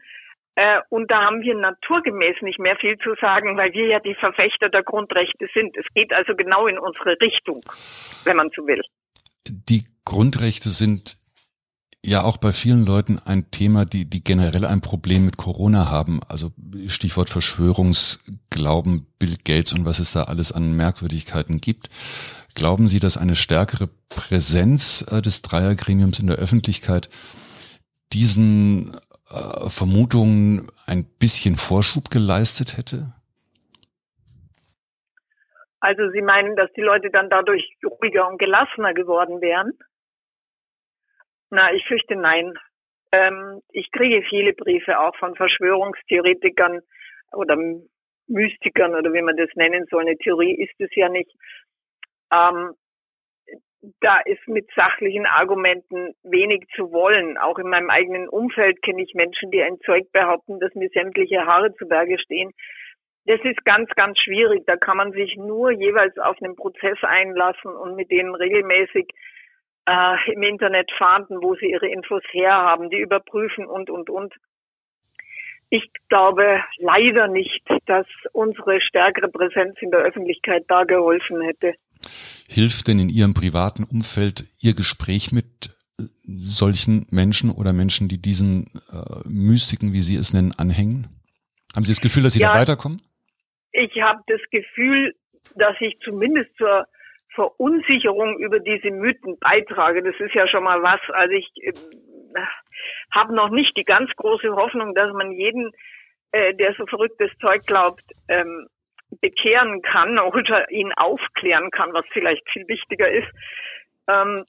Äh, 0.59 0.81
und 0.89 1.09
da 1.09 1.23
haben 1.23 1.43
wir 1.43 1.55
naturgemäß 1.55 2.43
nicht 2.43 2.59
mehr 2.59 2.75
viel 2.81 2.99
zu 2.99 3.15
sagen, 3.21 3.57
weil 3.57 3.73
wir 3.75 3.87
ja 3.87 4.01
die 4.01 4.17
Verfechter 4.17 4.69
der 4.69 4.83
Grundrechte 4.83 5.47
sind. 5.55 5.77
Es 5.77 5.87
geht 5.95 6.13
also 6.13 6.35
genau 6.35 6.67
in 6.67 6.81
unsere 6.81 7.17
Richtung, 7.21 7.61
wenn 8.25 8.37
man 8.37 8.49
so 8.53 8.67
will. 8.67 8.83
Die 9.47 9.85
Grundrechte 10.05 10.71
sind 10.71 11.17
ja 12.05 12.25
auch 12.25 12.39
bei 12.39 12.53
vielen 12.53 12.85
Leuten 12.85 13.21
ein 13.25 13.53
Thema, 13.53 13.85
die, 13.85 14.11
die 14.11 14.25
generell 14.25 14.65
ein 14.65 14.81
Problem 14.81 15.27
mit 15.27 15.37
Corona 15.37 15.89
haben. 15.93 16.23
Also 16.29 16.51
Stichwort 16.89 17.31
Verschwörungsglauben, 17.31 19.07
Bill 19.21 19.37
Gates 19.45 19.73
und 19.73 19.85
was 19.85 20.01
es 20.01 20.13
da 20.13 20.25
alles 20.25 20.51
an 20.51 20.77
Merkwürdigkeiten 20.77 21.61
gibt. 21.61 21.89
Glauben 22.57 22.89
Sie, 22.89 22.99
dass 22.99 23.17
eine 23.17 23.37
stärkere 23.37 23.89
Präsenz 24.09 25.07
äh, 25.09 25.23
des 25.23 25.43
Dreiergremiums 25.43 26.19
in 26.19 26.27
der 26.27 26.37
Öffentlichkeit 26.37 27.09
diesen 28.13 28.97
äh, 29.31 29.69
Vermutungen 29.71 30.71
ein 30.87 31.05
bisschen 31.19 31.57
Vorschub 31.57 32.11
geleistet 32.11 32.77
hätte? 32.77 33.13
Also 35.81 36.11
Sie 36.11 36.23
meinen, 36.23 36.57
dass 36.57 36.73
die 36.73 36.81
Leute 36.81 37.11
dann 37.11 37.31
dadurch 37.31 37.65
ruhiger 37.85 38.29
und 38.29 38.39
gelassener 38.39 38.95
geworden 38.95 39.41
wären? 39.41 39.73
Na, 41.51 41.73
ich 41.73 41.87
fürchte 41.87 42.17
nein. 42.17 42.55
Ähm, 43.13 43.63
ich 43.71 43.91
kriege 43.93 44.23
viele 44.29 44.53
Briefe 44.53 44.99
auch 44.99 45.17
von 45.17 45.35
Verschwörungstheoretikern 45.35 46.81
oder 47.33 47.57
Mystikern 48.27 48.95
oder 48.95 49.13
wie 49.13 49.23
man 49.23 49.37
das 49.37 49.49
nennen 49.55 49.87
soll. 49.91 50.03
Eine 50.03 50.19
Theorie 50.19 50.63
ist 50.63 50.79
es 50.79 50.95
ja 50.95 51.09
nicht. 51.09 51.31
Ähm, 52.33 52.75
da 54.01 54.19
ist 54.25 54.47
mit 54.49 54.69
sachlichen 54.75 55.27
Argumenten 55.27 56.15
wenig 56.23 56.67
zu 56.75 56.91
wollen. 56.91 57.39
Auch 57.39 57.59
in 57.59 57.69
meinem 57.69 57.91
eigenen 57.91 58.29
Umfeld 58.29 58.83
kenne 58.83 59.03
ich 59.03 59.15
Menschen, 59.15 59.51
die 59.51 59.63
ein 59.63 59.79
Zeug 59.85 60.11
behaupten, 60.13 60.59
dass 60.61 60.75
mir 60.75 60.89
sämtliche 60.89 61.47
Haare 61.47 61.75
zu 61.75 61.87
Berge 61.87 62.19
stehen. 62.19 62.53
Das 63.27 63.41
ist 63.45 63.65
ganz, 63.65 63.91
ganz 63.91 64.19
schwierig. 64.19 64.65
Da 64.67 64.77
kann 64.77 64.97
man 64.97 65.13
sich 65.13 65.37
nur 65.37 65.71
jeweils 65.71 66.17
auf 66.19 66.37
einen 66.43 66.57
Prozess 66.57 66.99
einlassen 67.03 67.71
und 67.71 67.95
mit 67.95 68.11
denen 68.11 68.35
regelmäßig 68.35 69.11
äh, 69.87 70.33
im 70.33 70.43
Internet 70.43 70.91
fahnden, 70.97 71.43
wo 71.43 71.55
sie 71.55 71.71
ihre 71.71 71.89
Infos 71.89 72.23
herhaben, 72.31 72.91
die 72.91 72.99
überprüfen 72.99 73.67
und, 73.67 73.91
und, 73.91 74.11
und. 74.11 74.35
Ich 75.71 75.87
glaube 76.09 76.65
leider 76.79 77.29
nicht, 77.29 77.63
dass 77.87 78.07
unsere 78.33 78.81
stärkere 78.81 79.29
Präsenz 79.29 79.77
in 79.83 79.91
der 79.91 80.01
Öffentlichkeit 80.01 80.65
da 80.69 80.85
geholfen 80.85 81.43
hätte. 81.43 81.75
Hilft 82.49 82.89
denn 82.89 82.99
in 82.99 83.09
Ihrem 83.09 83.35
privaten 83.35 83.85
Umfeld 83.85 84.45
Ihr 84.61 84.75
Gespräch 84.75 85.33
mit 85.33 85.77
äh, 85.99 86.05
solchen 86.27 87.07
Menschen 87.11 87.51
oder 87.51 87.73
Menschen, 87.73 88.09
die 88.09 88.21
diesen 88.21 88.67
äh, 88.91 89.29
Mystiken, 89.29 89.93
wie 89.93 90.01
Sie 90.01 90.17
es 90.17 90.33
nennen, 90.33 90.53
anhängen? 90.57 91.09
Haben 91.75 91.85
Sie 91.85 91.93
das 91.93 92.01
Gefühl, 92.01 92.23
dass 92.23 92.33
Sie 92.33 92.41
ja, 92.41 92.53
da 92.53 92.61
weiterkommen? 92.61 93.03
Ich 93.73 94.01
habe 94.01 94.21
das 94.27 94.41
Gefühl, 94.51 95.15
dass 95.57 95.77
ich 95.81 95.99
zumindest 96.01 96.51
zur 96.57 96.87
Verunsicherung 97.35 98.39
über 98.39 98.59
diese 98.59 98.91
Mythen 98.91 99.39
beitrage. 99.39 100.03
Das 100.03 100.15
ist 100.19 100.35
ja 100.35 100.49
schon 100.49 100.65
mal 100.65 100.83
was. 100.83 101.01
Also 101.13 101.33
ich 101.33 101.49
äh, 101.63 101.73
habe 103.13 103.35
noch 103.35 103.51
nicht 103.51 103.77
die 103.77 103.85
ganz 103.85 104.11
große 104.17 104.51
Hoffnung, 104.55 104.95
dass 104.95 105.13
man 105.13 105.33
jeden, 105.33 105.71
äh, 106.33 106.55
der 106.55 106.75
so 106.75 106.87
verrücktes 106.87 107.31
Zeug 107.41 107.67
glaubt, 107.67 108.05
ähm, 108.29 108.67
bekehren 109.21 109.83
kann 109.83 110.19
oder 110.19 110.71
ihn 110.71 110.93
aufklären 110.95 111.71
kann, 111.71 111.93
was 111.93 112.05
vielleicht 112.13 112.49
viel 112.51 112.67
wichtiger 112.69 113.11
ist. 113.11 113.29
Ähm, 114.09 114.45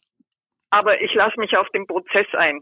aber 0.70 1.02
ich 1.02 1.14
lasse 1.14 1.40
mich 1.40 1.58
auf 1.58 1.70
den 1.70 1.88
Prozess 1.88 2.28
ein. 2.34 2.62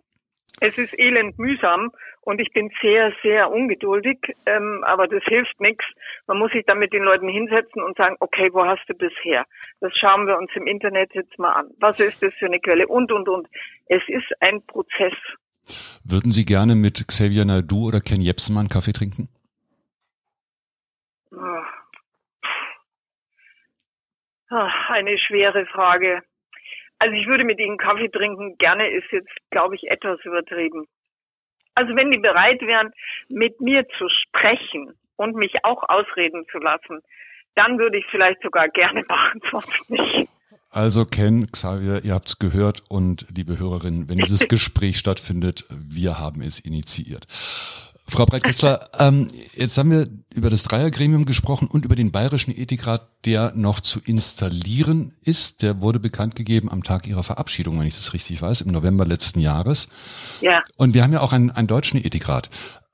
Es 0.59 0.77
ist 0.77 0.97
elend 0.97 1.37
mühsam 1.37 1.91
und 2.21 2.39
ich 2.41 2.51
bin 2.51 2.71
sehr, 2.81 3.13
sehr 3.21 3.51
ungeduldig, 3.51 4.17
ähm, 4.47 4.83
aber 4.85 5.07
das 5.07 5.23
hilft 5.25 5.59
nichts. 5.59 5.85
Man 6.25 6.39
muss 6.39 6.51
sich 6.51 6.65
dann 6.65 6.79
mit 6.79 6.93
den 6.93 7.03
Leuten 7.03 7.27
hinsetzen 7.27 7.83
und 7.83 7.95
sagen, 7.95 8.15
okay, 8.19 8.49
wo 8.53 8.65
hast 8.65 8.83
du 8.87 8.93
das 8.93 9.13
her? 9.21 9.45
Das 9.81 9.93
schauen 9.95 10.25
wir 10.25 10.37
uns 10.37 10.49
im 10.55 10.65
Internet 10.65 11.13
jetzt 11.13 11.37
mal 11.37 11.51
an. 11.51 11.67
Was 11.79 11.99
ist 11.99 12.23
das 12.23 12.33
für 12.39 12.47
eine 12.47 12.59
Quelle? 12.59 12.87
Und, 12.87 13.11
und, 13.11 13.29
und. 13.29 13.47
Es 13.85 14.01
ist 14.07 14.31
ein 14.39 14.65
Prozess. 14.65 15.13
Würden 16.03 16.31
Sie 16.31 16.45
gerne 16.45 16.75
mit 16.75 17.07
Xavier 17.07 17.45
Naidu 17.45 17.89
oder 17.89 18.01
Ken 18.01 18.21
einen 18.21 18.69
Kaffee 18.69 18.93
trinken? 18.93 19.29
Ach, 24.49 24.89
eine 24.89 25.17
schwere 25.17 25.65
Frage. 25.65 26.21
Also 26.99 27.13
ich 27.15 27.27
würde 27.27 27.43
mit 27.43 27.59
ihnen 27.59 27.77
Kaffee 27.77 28.09
trinken, 28.09 28.57
gerne 28.57 28.89
ist 28.89 29.11
jetzt, 29.11 29.29
glaube 29.51 29.75
ich, 29.75 29.89
etwas 29.89 30.19
übertrieben. 30.23 30.87
Also 31.75 31.95
wenn 31.95 32.09
die 32.09 32.17
bereit 32.17 32.61
wären, 32.61 32.91
mit 33.29 33.61
mir 33.61 33.87
zu 33.97 34.07
sprechen 34.09 34.93
und 35.15 35.35
mich 35.35 35.63
auch 35.63 35.83
ausreden 35.87 36.45
zu 36.51 36.57
lassen, 36.57 37.01
dann 37.55 37.77
würde 37.77 37.99
ich 37.99 38.05
vielleicht 38.09 38.41
sogar 38.41 38.67
gerne 38.69 39.03
machen, 39.07 39.41
sonst 39.51 39.89
nicht. 39.89 40.29
Also 40.71 41.05
Ken, 41.05 41.49
Xavier, 41.51 42.03
ihr 42.03 42.13
habt 42.13 42.27
es 42.27 42.39
gehört 42.39 42.83
und 42.89 43.25
liebe 43.35 43.57
Hörerinnen, 43.57 44.09
wenn 44.09 44.17
dieses 44.17 44.47
Gespräch 44.49 44.97
stattfindet, 44.97 45.65
wir 45.69 46.19
haben 46.19 46.41
es 46.41 46.59
initiiert. 46.59 47.25
Frau 48.09 48.25
Breitkessler, 48.25 48.79
ähm, 48.99 49.27
jetzt 49.55 49.77
haben 49.77 49.91
wir 49.91 50.07
über 50.33 50.49
das 50.49 50.63
Dreiergremium 50.63 51.25
gesprochen 51.25 51.67
und 51.67 51.83
über 51.83 51.95
den 51.95 52.11
Bayerischen 52.11 52.57
Ethikrat, 52.57 53.07
der 53.25 53.53
noch 53.55 53.79
zu 53.79 53.99
installieren 53.99 55.13
ist. 55.21 55.61
Der 55.61 55.81
wurde 55.81 55.99
bekannt 55.99 56.35
gegeben 56.35 56.71
am 56.71 56.83
Tag 56.83 57.07
Ihrer 57.07 57.23
Verabschiedung, 57.23 57.79
wenn 57.79 57.87
ich 57.87 57.95
das 57.95 58.13
richtig 58.13 58.41
weiß, 58.41 58.61
im 58.61 58.71
November 58.71 59.05
letzten 59.05 59.39
Jahres. 59.39 59.89
Ja. 60.41 60.61
Und 60.77 60.93
wir 60.93 61.03
haben 61.03 61.13
ja 61.13 61.21
auch 61.21 61.33
einen, 61.33 61.51
einen 61.51 61.67
deutschen 61.67 62.03
Ethikrat, 62.03 62.49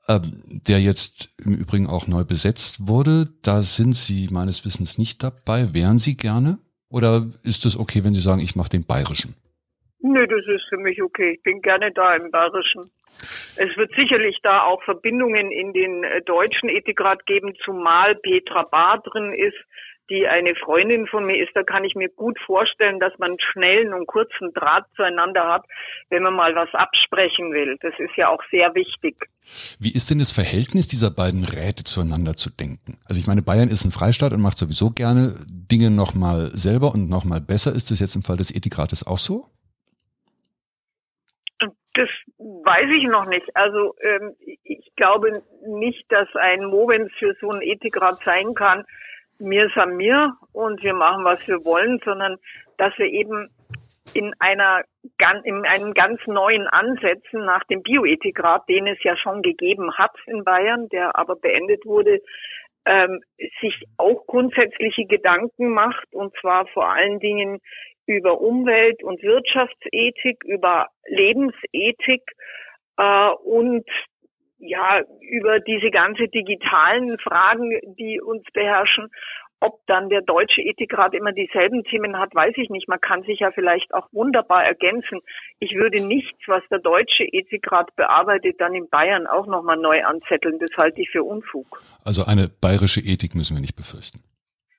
ähm, 0.08 0.42
der 0.66 0.80
jetzt 0.80 1.30
im 1.44 1.54
Übrigen 1.54 1.86
auch 1.86 2.06
neu 2.08 2.24
besetzt 2.24 2.88
wurde. 2.88 3.28
Da 3.42 3.62
sind 3.62 3.94
Sie 3.94 4.28
meines 4.30 4.64
Wissens 4.64 4.98
nicht 4.98 5.22
dabei. 5.22 5.72
Wären 5.72 5.98
Sie 5.98 6.16
gerne? 6.16 6.58
Oder 6.88 7.26
ist 7.42 7.66
es 7.66 7.76
okay, 7.76 8.04
wenn 8.04 8.14
Sie 8.14 8.20
sagen, 8.20 8.40
ich 8.40 8.56
mache 8.56 8.70
den 8.70 8.84
bayerischen? 8.84 9.34
Nö, 10.06 10.26
das 10.26 10.46
ist 10.46 10.68
für 10.68 10.76
mich 10.76 11.02
okay. 11.02 11.36
Ich 11.36 11.42
bin 11.42 11.62
gerne 11.62 11.90
da 11.90 12.14
im 12.14 12.30
Bayerischen. 12.30 12.90
Es 13.56 13.74
wird 13.78 13.94
sicherlich 13.94 14.38
da 14.42 14.64
auch 14.64 14.82
Verbindungen 14.82 15.50
in 15.50 15.72
den 15.72 16.04
äh, 16.04 16.20
deutschen 16.20 16.68
Ethikrat 16.68 17.24
geben, 17.24 17.54
zumal 17.64 18.14
Petra 18.16 18.66
Bar 18.70 19.00
drin 19.00 19.32
ist, 19.32 19.56
die 20.10 20.26
eine 20.26 20.56
Freundin 20.56 21.06
von 21.06 21.24
mir 21.24 21.42
ist. 21.42 21.52
Da 21.54 21.62
kann 21.62 21.84
ich 21.84 21.94
mir 21.94 22.10
gut 22.10 22.38
vorstellen, 22.44 23.00
dass 23.00 23.18
man 23.18 23.34
schnellen 23.40 23.94
und 23.94 24.06
kurzen 24.06 24.52
Draht 24.52 24.84
zueinander 24.94 25.48
hat, 25.48 25.64
wenn 26.10 26.22
man 26.22 26.34
mal 26.34 26.54
was 26.54 26.68
absprechen 26.74 27.54
will. 27.54 27.78
Das 27.80 27.94
ist 27.98 28.14
ja 28.18 28.28
auch 28.28 28.42
sehr 28.50 28.74
wichtig. 28.74 29.16
Wie 29.80 29.94
ist 29.94 30.10
denn 30.10 30.18
das 30.18 30.32
Verhältnis 30.32 30.86
dieser 30.86 31.10
beiden 31.12 31.44
Räte 31.44 31.84
zueinander 31.84 32.34
zu 32.34 32.50
denken? 32.50 32.98
Also 33.06 33.22
ich 33.22 33.26
meine, 33.26 33.40
Bayern 33.40 33.70
ist 33.70 33.86
ein 33.86 33.90
Freistaat 33.90 34.34
und 34.34 34.42
macht 34.42 34.58
sowieso 34.58 34.90
gerne 34.90 35.34
Dinge 35.48 35.90
nochmal 35.90 36.50
selber 36.52 36.92
und 36.92 37.08
nochmal 37.08 37.40
besser. 37.40 37.74
Ist 37.74 37.90
das 37.90 38.00
jetzt 38.00 38.16
im 38.16 38.22
Fall 38.22 38.36
des 38.36 38.54
Ethikrates 38.54 39.06
auch 39.06 39.16
so? 39.16 39.46
Das 41.94 42.08
weiß 42.64 42.88
ich 42.96 43.04
noch 43.08 43.26
nicht. 43.26 43.54
Also 43.54 43.94
ähm, 44.00 44.34
ich 44.64 44.92
glaube 44.96 45.42
nicht, 45.66 46.04
dass 46.10 46.28
ein 46.34 46.64
Movens 46.64 47.12
für 47.18 47.34
so 47.40 47.50
einen 47.50 47.62
Ethikrat 47.62 48.18
sein 48.24 48.54
kann, 48.54 48.84
mir 49.38 49.66
ist 49.66 49.76
an 49.76 49.96
mir 49.96 50.34
und 50.52 50.82
wir 50.82 50.94
machen, 50.94 51.24
was 51.24 51.46
wir 51.48 51.64
wollen, 51.64 52.00
sondern 52.04 52.36
dass 52.78 52.96
wir 52.98 53.06
eben 53.06 53.48
in 54.14 54.32
einer 54.38 54.82
in 55.44 55.64
einem 55.64 55.94
ganz 55.94 56.20
neuen 56.26 56.66
Ansätzen 56.66 57.44
nach 57.44 57.64
dem 57.64 57.82
Bioethikrat, 57.82 58.68
den 58.68 58.86
es 58.86 59.02
ja 59.02 59.16
schon 59.16 59.42
gegeben 59.42 59.94
hat 59.94 60.12
in 60.26 60.44
Bayern, 60.44 60.88
der 60.90 61.16
aber 61.16 61.36
beendet 61.36 61.84
wurde, 61.86 62.20
ähm, 62.84 63.20
sich 63.60 63.86
auch 63.96 64.26
grundsätzliche 64.26 65.06
Gedanken 65.06 65.68
macht 65.68 66.12
und 66.12 66.34
zwar 66.40 66.66
vor 66.66 66.92
allen 66.92 67.18
Dingen 67.18 67.60
über 68.06 68.40
Umwelt- 68.40 69.02
und 69.02 69.22
Wirtschaftsethik, 69.22 70.44
über 70.44 70.88
Lebensethik 71.06 72.22
äh, 72.96 73.30
und 73.44 73.84
ja 74.58 75.00
über 75.20 75.60
diese 75.60 75.90
ganze 75.90 76.28
digitalen 76.28 77.18
Fragen, 77.18 77.70
die 77.98 78.20
uns 78.20 78.44
beherrschen. 78.52 79.08
Ob 79.60 79.80
dann 79.86 80.10
der 80.10 80.20
deutsche 80.20 80.60
Ethikrat 80.60 81.14
immer 81.14 81.32
dieselben 81.32 81.84
Themen 81.84 82.18
hat, 82.18 82.34
weiß 82.34 82.52
ich 82.56 82.68
nicht. 82.68 82.86
Man 82.86 83.00
kann 83.00 83.22
sich 83.22 83.40
ja 83.40 83.50
vielleicht 83.50 83.94
auch 83.94 84.08
wunderbar 84.12 84.62
ergänzen. 84.62 85.20
Ich 85.58 85.74
würde 85.74 86.04
nichts, 86.04 86.38
was 86.46 86.62
der 86.70 86.80
deutsche 86.80 87.24
Ethikrat 87.24 87.94
bearbeitet, 87.96 88.56
dann 88.58 88.74
in 88.74 88.88
Bayern 88.90 89.26
auch 89.26 89.46
nochmal 89.46 89.78
neu 89.78 90.04
anzetteln. 90.04 90.58
Das 90.58 90.70
halte 90.76 91.00
ich 91.00 91.08
für 91.08 91.22
Unfug. 91.22 91.80
Also 92.04 92.24
eine 92.26 92.48
bayerische 92.60 93.00
Ethik 93.00 93.34
müssen 93.34 93.56
wir 93.56 93.62
nicht 93.62 93.76
befürchten. 93.76 94.22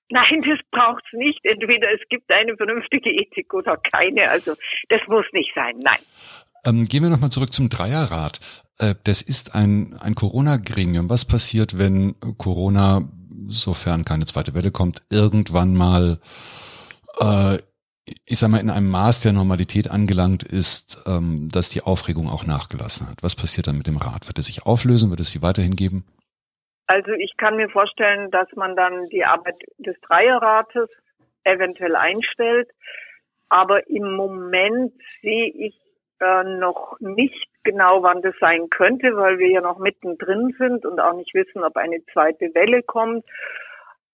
Nein, 0.10 0.44
das 0.48 0.60
braucht's 0.72 1.12
nicht. 1.14 1.40
Entweder 1.44 1.88
es 1.94 2.02
gibt 2.10 2.32
eine 2.32 2.56
vernünftige 2.56 3.10
Ethik 3.10 3.54
oder 3.54 3.78
keine. 3.78 4.30
Also 4.30 4.56
das 4.90 5.02
muss 5.08 5.26
nicht 5.34 5.52
sein. 5.56 5.76
Nein. 5.82 6.00
Ähm, 6.66 6.86
gehen 6.86 7.04
wir 7.04 7.10
nochmal 7.10 7.32
zurück 7.32 7.54
zum 7.54 7.70
Dreierrat. 7.70 8.40
Äh, 8.80 8.96
das 9.04 9.22
ist 9.22 9.56
ein, 9.56 9.96
ein 10.02 10.16
Corona-Gremium. 10.16 11.10
Was 11.10 11.26
passiert, 11.26 11.78
wenn 11.78 12.16
Corona, 12.38 13.10
sofern 13.48 14.06
keine 14.06 14.26
zweite 14.26 14.54
Welle 14.54 14.72
kommt, 14.72 15.02
irgendwann 15.10 15.76
mal, 15.76 16.20
äh, 17.20 17.58
ich 18.26 18.40
sag 18.40 18.50
mal, 18.50 18.60
in 18.60 18.70
einem 18.70 18.90
Maß 18.90 19.22
der 19.22 19.34
Normalität 19.34 19.90
angelangt 19.90 20.44
ist, 20.44 21.00
ähm, 21.08 21.50
dass 21.50 21.70
die 21.70 21.82
Aufregung 21.82 22.30
auch 22.30 22.46
nachgelassen 22.46 23.10
hat? 23.10 23.24
Was 23.24 23.36
passiert 23.36 23.68
dann 23.68 23.78
mit 23.78 23.88
dem 23.88 23.98
Rat? 23.98 24.28
Wird 24.28 24.40
es 24.40 24.48
sich 24.48 24.64
auflösen? 24.66 25.10
Wird 25.10 25.20
es 25.20 25.32
sie 25.32 25.42
weiterhin 25.42 25.76
geben? 25.76 26.06
Also 26.88 27.12
ich 27.12 27.36
kann 27.38 27.56
mir 27.56 27.70
vorstellen, 27.70 28.30
dass 28.32 28.48
man 28.56 28.76
dann 28.76 29.06
die 29.06 29.26
Arbeit 29.26 29.56
des 29.78 30.00
Dreierrates 30.02 30.90
eventuell 31.44 31.96
einstellt. 31.96 32.70
Aber 33.50 33.88
im 33.90 34.16
Moment 34.16 34.94
sehe 35.22 35.48
ich 35.48 35.80
äh, 36.20 36.44
noch 36.44 36.98
nicht 37.00 37.48
genau, 37.64 38.04
wann 38.04 38.22
das 38.22 38.36
sein 38.40 38.70
könnte, 38.70 39.16
weil 39.16 39.40
wir 39.40 39.50
ja 39.50 39.62
noch 39.62 39.80
mittendrin 39.80 40.56
sind 40.58 40.86
und 40.86 41.00
auch 41.00 41.14
nicht 41.14 41.34
wissen, 41.34 41.64
ob 41.64 41.76
eine 41.78 42.04
zweite 42.14 42.54
Welle 42.54 42.84
kommt 42.84 43.24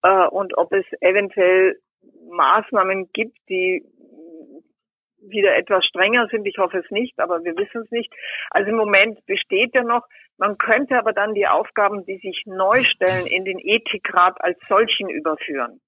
äh, 0.04 0.28
und 0.28 0.58
ob 0.58 0.72
es 0.72 0.86
eventuell 1.02 1.80
Maßnahmen 2.30 3.12
gibt, 3.14 3.38
die 3.50 3.86
wieder 5.22 5.56
etwas 5.56 5.86
strenger 5.86 6.28
sind. 6.30 6.46
Ich 6.46 6.58
hoffe 6.58 6.80
es 6.80 6.90
nicht, 6.92 7.20
aber 7.20 7.44
wir 7.44 7.56
wissen 7.58 7.82
es 7.84 7.92
nicht. 7.92 8.12
Also 8.50 8.70
im 8.70 8.76
Moment 8.76 9.26
besteht 9.26 9.74
ja 9.74 9.84
noch. 9.84 10.06
Man 10.38 10.58
könnte 10.58 10.98
aber 10.98 11.14
dann 11.14 11.34
die 11.34 11.48
Aufgaben, 11.48 12.06
die 12.06 12.18
sich 12.18 12.44
neu 12.46 12.84
stellen, 12.84 13.28
in 13.28 13.46
den 13.46 13.60
Ethikrat 13.60 14.42
als 14.42 14.60
solchen 14.68 15.10
überführen. 15.10 15.80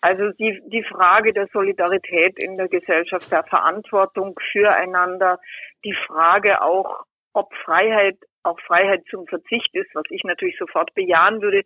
Also 0.00 0.32
die, 0.32 0.60
die 0.66 0.82
Frage 0.82 1.32
der 1.32 1.46
Solidarität 1.52 2.38
in 2.38 2.58
der 2.58 2.68
Gesellschaft, 2.68 3.30
der 3.32 3.44
Verantwortung 3.44 4.38
füreinander, 4.52 5.38
die 5.84 5.94
Frage 6.06 6.60
auch, 6.60 7.04
ob 7.32 7.54
Freiheit 7.64 8.16
auch 8.44 8.60
Freiheit 8.60 9.02
zum 9.10 9.26
Verzicht 9.26 9.74
ist, 9.74 9.94
was 9.94 10.04
ich 10.10 10.22
natürlich 10.24 10.58
sofort 10.58 10.94
bejahen 10.94 11.40
würde, 11.40 11.62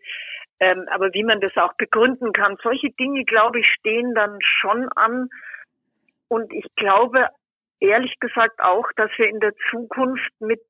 ähm, 0.61 0.87
aber 0.90 1.12
wie 1.12 1.24
man 1.24 1.40
das 1.40 1.57
auch 1.57 1.74
begründen 1.74 2.33
kann. 2.33 2.57
Solche 2.62 2.90
Dinge, 2.90 3.24
glaube 3.24 3.61
ich, 3.61 3.66
stehen 3.66 4.14
dann 4.14 4.38
schon 4.40 4.88
an. 4.94 5.28
Und 6.29 6.53
ich 6.53 6.67
glaube, 6.77 7.29
ehrlich 7.81 8.14
gesagt 8.21 8.61
auch, 8.61 8.87
dass 8.97 9.11
wir 9.17 9.29
in 9.29 9.41
der 9.41 9.55
Zukunft 9.71 10.31
mit 10.41 10.61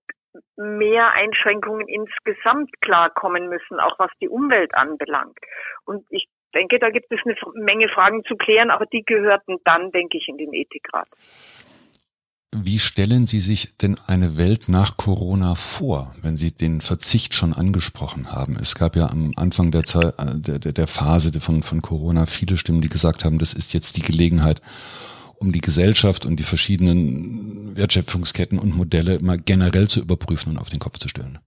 mehr 0.57 1.13
Einschränkungen 1.13 1.89
insgesamt 1.89 2.71
klarkommen 2.81 3.49
müssen, 3.49 3.81
auch 3.81 3.99
was 3.99 4.11
die 4.21 4.29
Umwelt 4.29 4.75
anbelangt. 4.75 5.39
Und 5.85 6.05
ich 6.11 6.29
denke, 6.55 6.79
da 6.79 6.91
gibt 6.91 7.13
es 7.13 7.21
eine 7.25 7.35
Menge 7.55 7.89
Fragen 7.89 8.25
zu 8.25 8.37
klären, 8.37 8.71
aber 8.71 8.87
die 8.87 9.03
gehörten 9.05 9.57
dann, 9.65 9.91
denke 9.91 10.19
ich, 10.19 10.29
in 10.29 10.39
den 10.39 10.53
Ethikrat. 10.53 11.09
Wie 12.57 12.79
stellen 12.79 13.27
Sie 13.27 13.41
sich 13.41 13.77
denn 13.77 13.99
eine 14.07 14.39
Welt 14.39 14.71
nach 14.71 14.97
Corona 14.97 15.55
vor, 15.55 16.15
wenn 16.23 16.39
Sie 16.39 16.57
den 16.57 16.81
Verzicht 16.81 17.35
schon 17.35 17.53
angesprochen 17.53 18.33
haben? 18.33 18.57
Es 18.59 18.75
gab 18.75 18.97
ja 18.97 19.09
am 19.09 19.35
Anfang 19.37 19.71
der, 19.71 19.85
Zeit, 19.85 20.15
äh, 20.19 20.59
der, 20.59 20.73
der, 20.73 20.87
Phase 20.87 21.39
von, 21.41 21.63
von 21.63 21.83
Corona 21.83 22.25
viele 22.25 22.57
Stimmen, 22.57 22.81
die 22.81 22.89
gesagt 22.89 23.25
haben, 23.25 23.39
das 23.39 23.53
ist 23.53 23.75
jetzt 23.75 23.99
die 23.99 24.03
Gelegenheit, 24.03 24.63
um 25.41 25.53
die 25.53 25.61
Gesellschaft 25.61 26.27
und 26.27 26.39
die 26.39 26.45
verschiedenen 26.45 27.77
Wertschöpfungsketten 27.77 28.59
und 28.59 28.77
Modelle 28.77 29.19
mal 29.21 29.39
generell 29.39 29.89
zu 29.89 30.01
überprüfen 30.01 30.53
und 30.53 30.59
auf 30.59 30.71
den 30.71 30.81
Kopf 30.81 30.99
zu 30.99 31.09
stellen. 31.09 31.39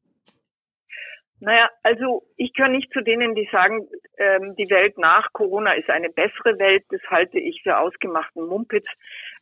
Naja, 1.43 1.71
also 1.81 2.21
ich 2.37 2.53
gehöre 2.53 2.69
nicht 2.69 2.93
zu 2.93 3.01
denen, 3.01 3.33
die 3.33 3.49
sagen, 3.51 3.87
ähm, 4.19 4.53
die 4.59 4.69
Welt 4.69 4.99
nach 4.99 5.33
Corona 5.33 5.73
ist 5.73 5.89
eine 5.89 6.09
bessere 6.09 6.59
Welt. 6.59 6.83
Das 6.89 7.01
halte 7.09 7.39
ich 7.39 7.63
für 7.63 7.79
ausgemachten 7.79 8.45
Mumpitz, 8.45 8.85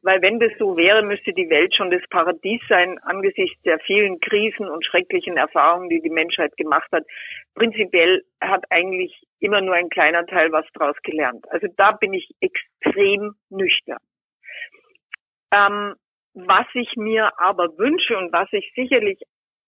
weil 0.02 0.22
wenn 0.22 0.40
das 0.40 0.54
so 0.58 0.78
wäre, 0.78 1.04
müsste 1.04 1.34
die 1.34 1.50
Welt 1.50 1.76
schon 1.76 1.92
das 1.92 2.02
Paradies 2.10 2.62
sein 2.70 3.00
angesichts 3.00 3.62
der 3.64 3.80
vielen 3.80 4.22
Krisen 4.22 4.70
und 4.70 4.86
schrecklichen 4.86 5.36
Erfahrungen, 5.36 5.90
die 5.90 6.02
die 6.02 6.10
Menschheit 6.10 6.56
gemacht 6.56 6.90
hat. 6.94 7.04
Prinzipiell 7.54 8.24
hat 8.40 8.64
eigentlich 8.70 9.22
immer 9.42 9.60
nur 9.60 9.76
ein 9.76 9.90
kleiner 9.90 10.26
Teil 10.26 10.54
was 10.54 10.66
draus 10.74 10.96
gelernt. 11.04 11.46
Also 11.52 11.68
da 11.76 11.92
bin 11.92 12.14
ich 12.14 12.30
extrem 12.40 13.34
nüchtern. 13.50 14.00
Ähm, 15.52 15.96
was 16.34 16.68
ich 16.74 16.96
mir 16.96 17.32
aber 17.40 17.78
wünsche 17.78 18.18
und 18.18 18.32
was 18.32 18.48
ich 18.52 18.72
sicherlich 18.76 19.20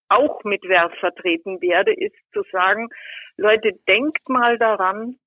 auch 0.10 0.44
mit 0.44 0.63
Wert 0.63 0.96
vertreten 1.00 1.62
werde, 1.62 1.94
ist 1.94 2.15
zu 2.34 2.44
sagen, 2.52 2.89
Leute, 3.38 3.72
denkt 3.88 4.30
mal 4.30 4.58
daran, 4.58 5.17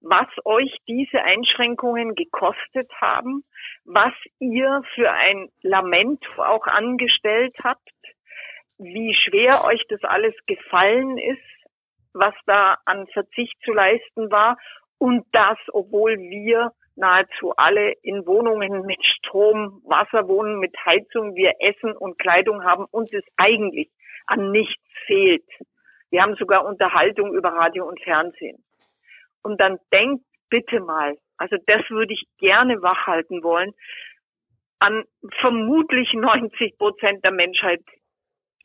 was 0.00 0.26
euch 0.44 0.76
diese 0.88 1.22
Einschränkungen 1.22 2.14
gekostet 2.14 2.90
haben, 3.00 3.44
was 3.84 4.12
ihr 4.38 4.82
für 4.94 5.10
ein 5.10 5.48
Lament 5.62 6.24
auch 6.38 6.66
angestellt 6.66 7.54
habt, 7.62 7.88
wie 8.78 9.14
schwer 9.14 9.64
euch 9.64 9.82
das 9.88 10.02
alles 10.02 10.34
gefallen 10.46 11.18
ist, 11.18 11.40
was 12.14 12.34
da 12.46 12.78
an 12.84 13.06
Verzicht 13.12 13.56
zu 13.64 13.72
leisten 13.72 14.30
war 14.30 14.56
und 14.98 15.24
das, 15.32 15.58
obwohl 15.72 16.18
wir 16.18 16.72
nahezu 16.96 17.52
alle 17.56 17.92
in 18.02 18.26
Wohnungen 18.26 18.84
mit 18.86 19.04
Strom, 19.04 19.82
Wasser 19.84 20.28
wohnen, 20.28 20.58
mit 20.58 20.74
Heizung, 20.84 21.34
wir 21.34 21.54
Essen 21.60 21.96
und 21.96 22.18
Kleidung 22.18 22.64
haben, 22.64 22.84
uns 22.90 23.12
es 23.12 23.24
eigentlich 23.36 23.90
an 24.26 24.50
nichts 24.50 24.82
fehlt. 25.06 25.44
Wir 26.10 26.22
haben 26.22 26.36
sogar 26.36 26.64
Unterhaltung 26.64 27.34
über 27.34 27.50
Radio 27.50 27.88
und 27.88 28.00
Fernsehen. 28.02 28.62
Und 29.42 29.60
dann 29.60 29.78
denkt 29.92 30.24
bitte 30.50 30.80
mal, 30.80 31.16
also 31.38 31.56
das 31.66 31.82
würde 31.88 32.12
ich 32.12 32.24
gerne 32.38 32.82
wachhalten 32.82 33.42
wollen, 33.42 33.72
an 34.78 35.04
vermutlich 35.40 36.12
90 36.12 36.76
Prozent 36.76 37.24
der 37.24 37.32
Menschheit, 37.32 37.80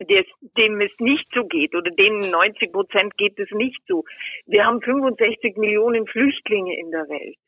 dem 0.00 0.80
es 0.80 0.92
nicht 0.98 1.26
so 1.34 1.44
geht 1.44 1.74
oder 1.74 1.90
denen 1.90 2.30
90 2.30 2.72
Prozent 2.72 3.16
geht 3.16 3.38
es 3.38 3.50
nicht 3.52 3.80
so. 3.88 4.04
Wir 4.46 4.64
haben 4.64 4.80
65 4.82 5.56
Millionen 5.56 6.06
Flüchtlinge 6.06 6.78
in 6.78 6.90
der 6.90 7.08
Welt. 7.08 7.38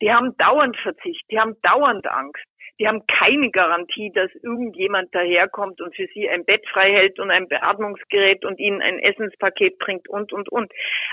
Die 0.00 0.12
haben 0.12 0.36
dauernd 0.36 0.76
Verzicht, 0.78 1.24
die 1.30 1.38
haben 1.38 1.56
dauernd 1.62 2.06
Angst. 2.06 2.44
Die 2.78 2.86
haben 2.86 3.04
keine 3.08 3.50
Garantie, 3.50 4.12
dass 4.14 4.32
irgendjemand 4.42 5.12
daherkommt 5.12 5.80
und 5.80 5.96
für 5.96 6.06
sie 6.14 6.28
ein 6.28 6.44
Bett 6.44 6.64
frei 6.68 6.92
hält 6.92 7.18
und 7.18 7.30
ein 7.30 7.48
Beatmungsgerät 7.48 8.44
und 8.44 8.60
ihnen 8.60 8.80
ein 8.80 9.00
Essenspaket 9.00 9.78
bringt 9.78 10.08
und, 10.08 10.32
und, 10.32 10.48
und. 10.48 10.72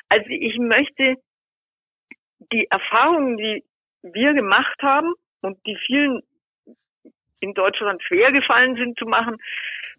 Also 0.10 0.28
ich 0.30 0.60
möchte 0.60 1.16
die 2.52 2.68
Erfahrungen, 2.70 3.38
die 3.38 3.64
wir 4.04 4.34
gemacht 4.34 4.80
haben 4.84 5.14
und 5.42 5.58
die 5.66 5.78
vielen 5.88 6.22
in 7.42 7.54
Deutschland 7.54 8.02
schwer 8.04 8.32
gefallen 8.32 8.76
sind 8.76 8.98
zu 8.98 9.06
machen, 9.06 9.38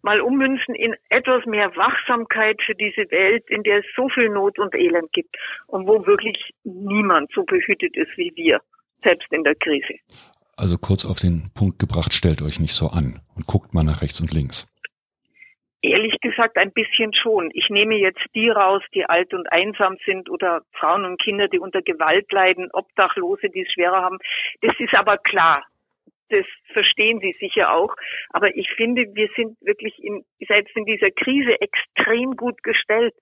mal 0.03 0.21
ummünzen 0.21 0.75
in 0.75 0.95
etwas 1.09 1.45
mehr 1.47 1.75
Wachsamkeit 1.77 2.61
für 2.65 2.75
diese 2.75 3.11
Welt, 3.11 3.45
in 3.49 3.63
der 3.63 3.79
es 3.81 3.87
so 3.95 4.09
viel 4.09 4.29
Not 4.29 4.59
und 4.59 4.75
Elend 4.75 5.13
gibt 5.13 5.37
und 5.67 5.87
wo 5.87 6.07
wirklich 6.07 6.51
niemand 6.65 7.31
so 7.33 7.45
behütet 7.45 7.97
ist 7.97 8.17
wie 8.17 8.33
wir, 8.37 8.61
selbst 9.03 9.33
in 9.33 9.45
der 9.45 9.55
Krise. 9.55 9.95
Also 10.57 10.79
kurz 10.79 11.05
auf 11.05 11.19
den 11.19 11.51
Punkt 11.55 11.79
gebracht, 11.79 12.15
stellt 12.15 12.41
euch 12.41 12.61
nicht 12.61 12.73
so 12.73 12.87
an 12.87 13.21
und 13.37 13.47
guckt 13.47 13.75
mal 13.75 13.85
nach 13.85 14.01
rechts 14.03 14.21
und 14.21 14.33
links. 14.33 14.67
Ehrlich 15.83 16.19
gesagt 16.21 16.57
ein 16.57 16.73
bisschen 16.73 17.13
schon. 17.13 17.51
Ich 17.53 17.69
nehme 17.69 17.95
jetzt 17.97 18.25
die 18.35 18.49
raus, 18.49 18.83
die 18.95 19.05
alt 19.05 19.35
und 19.35 19.53
einsam 19.53 19.97
sind 20.07 20.31
oder 20.31 20.63
Frauen 20.73 21.05
und 21.05 21.21
Kinder, 21.21 21.49
die 21.49 21.59
unter 21.59 21.83
Gewalt 21.83 22.33
leiden, 22.33 22.71
Obdachlose, 22.73 23.51
die 23.51 23.63
es 23.63 23.73
schwerer 23.73 24.03
haben. 24.03 24.19
Das 24.63 24.75
ist 24.81 24.95
aber 24.95 25.19
klar. 25.19 25.65
Das 26.31 26.47
verstehen 26.73 27.21
Sie 27.21 27.37
sicher 27.39 27.73
auch. 27.73 27.95
Aber 28.31 28.57
ich 28.57 28.69
finde, 28.77 29.05
wir 29.15 29.29
sind 29.37 29.59
wirklich 29.61 30.03
in, 30.03 30.25
selbst 30.49 30.75
in 30.77 30.87
dieser 30.87 31.11
Krise 31.11 31.61
extrem 31.61 32.35
gut 32.35 32.63
gestellt. 32.65 33.15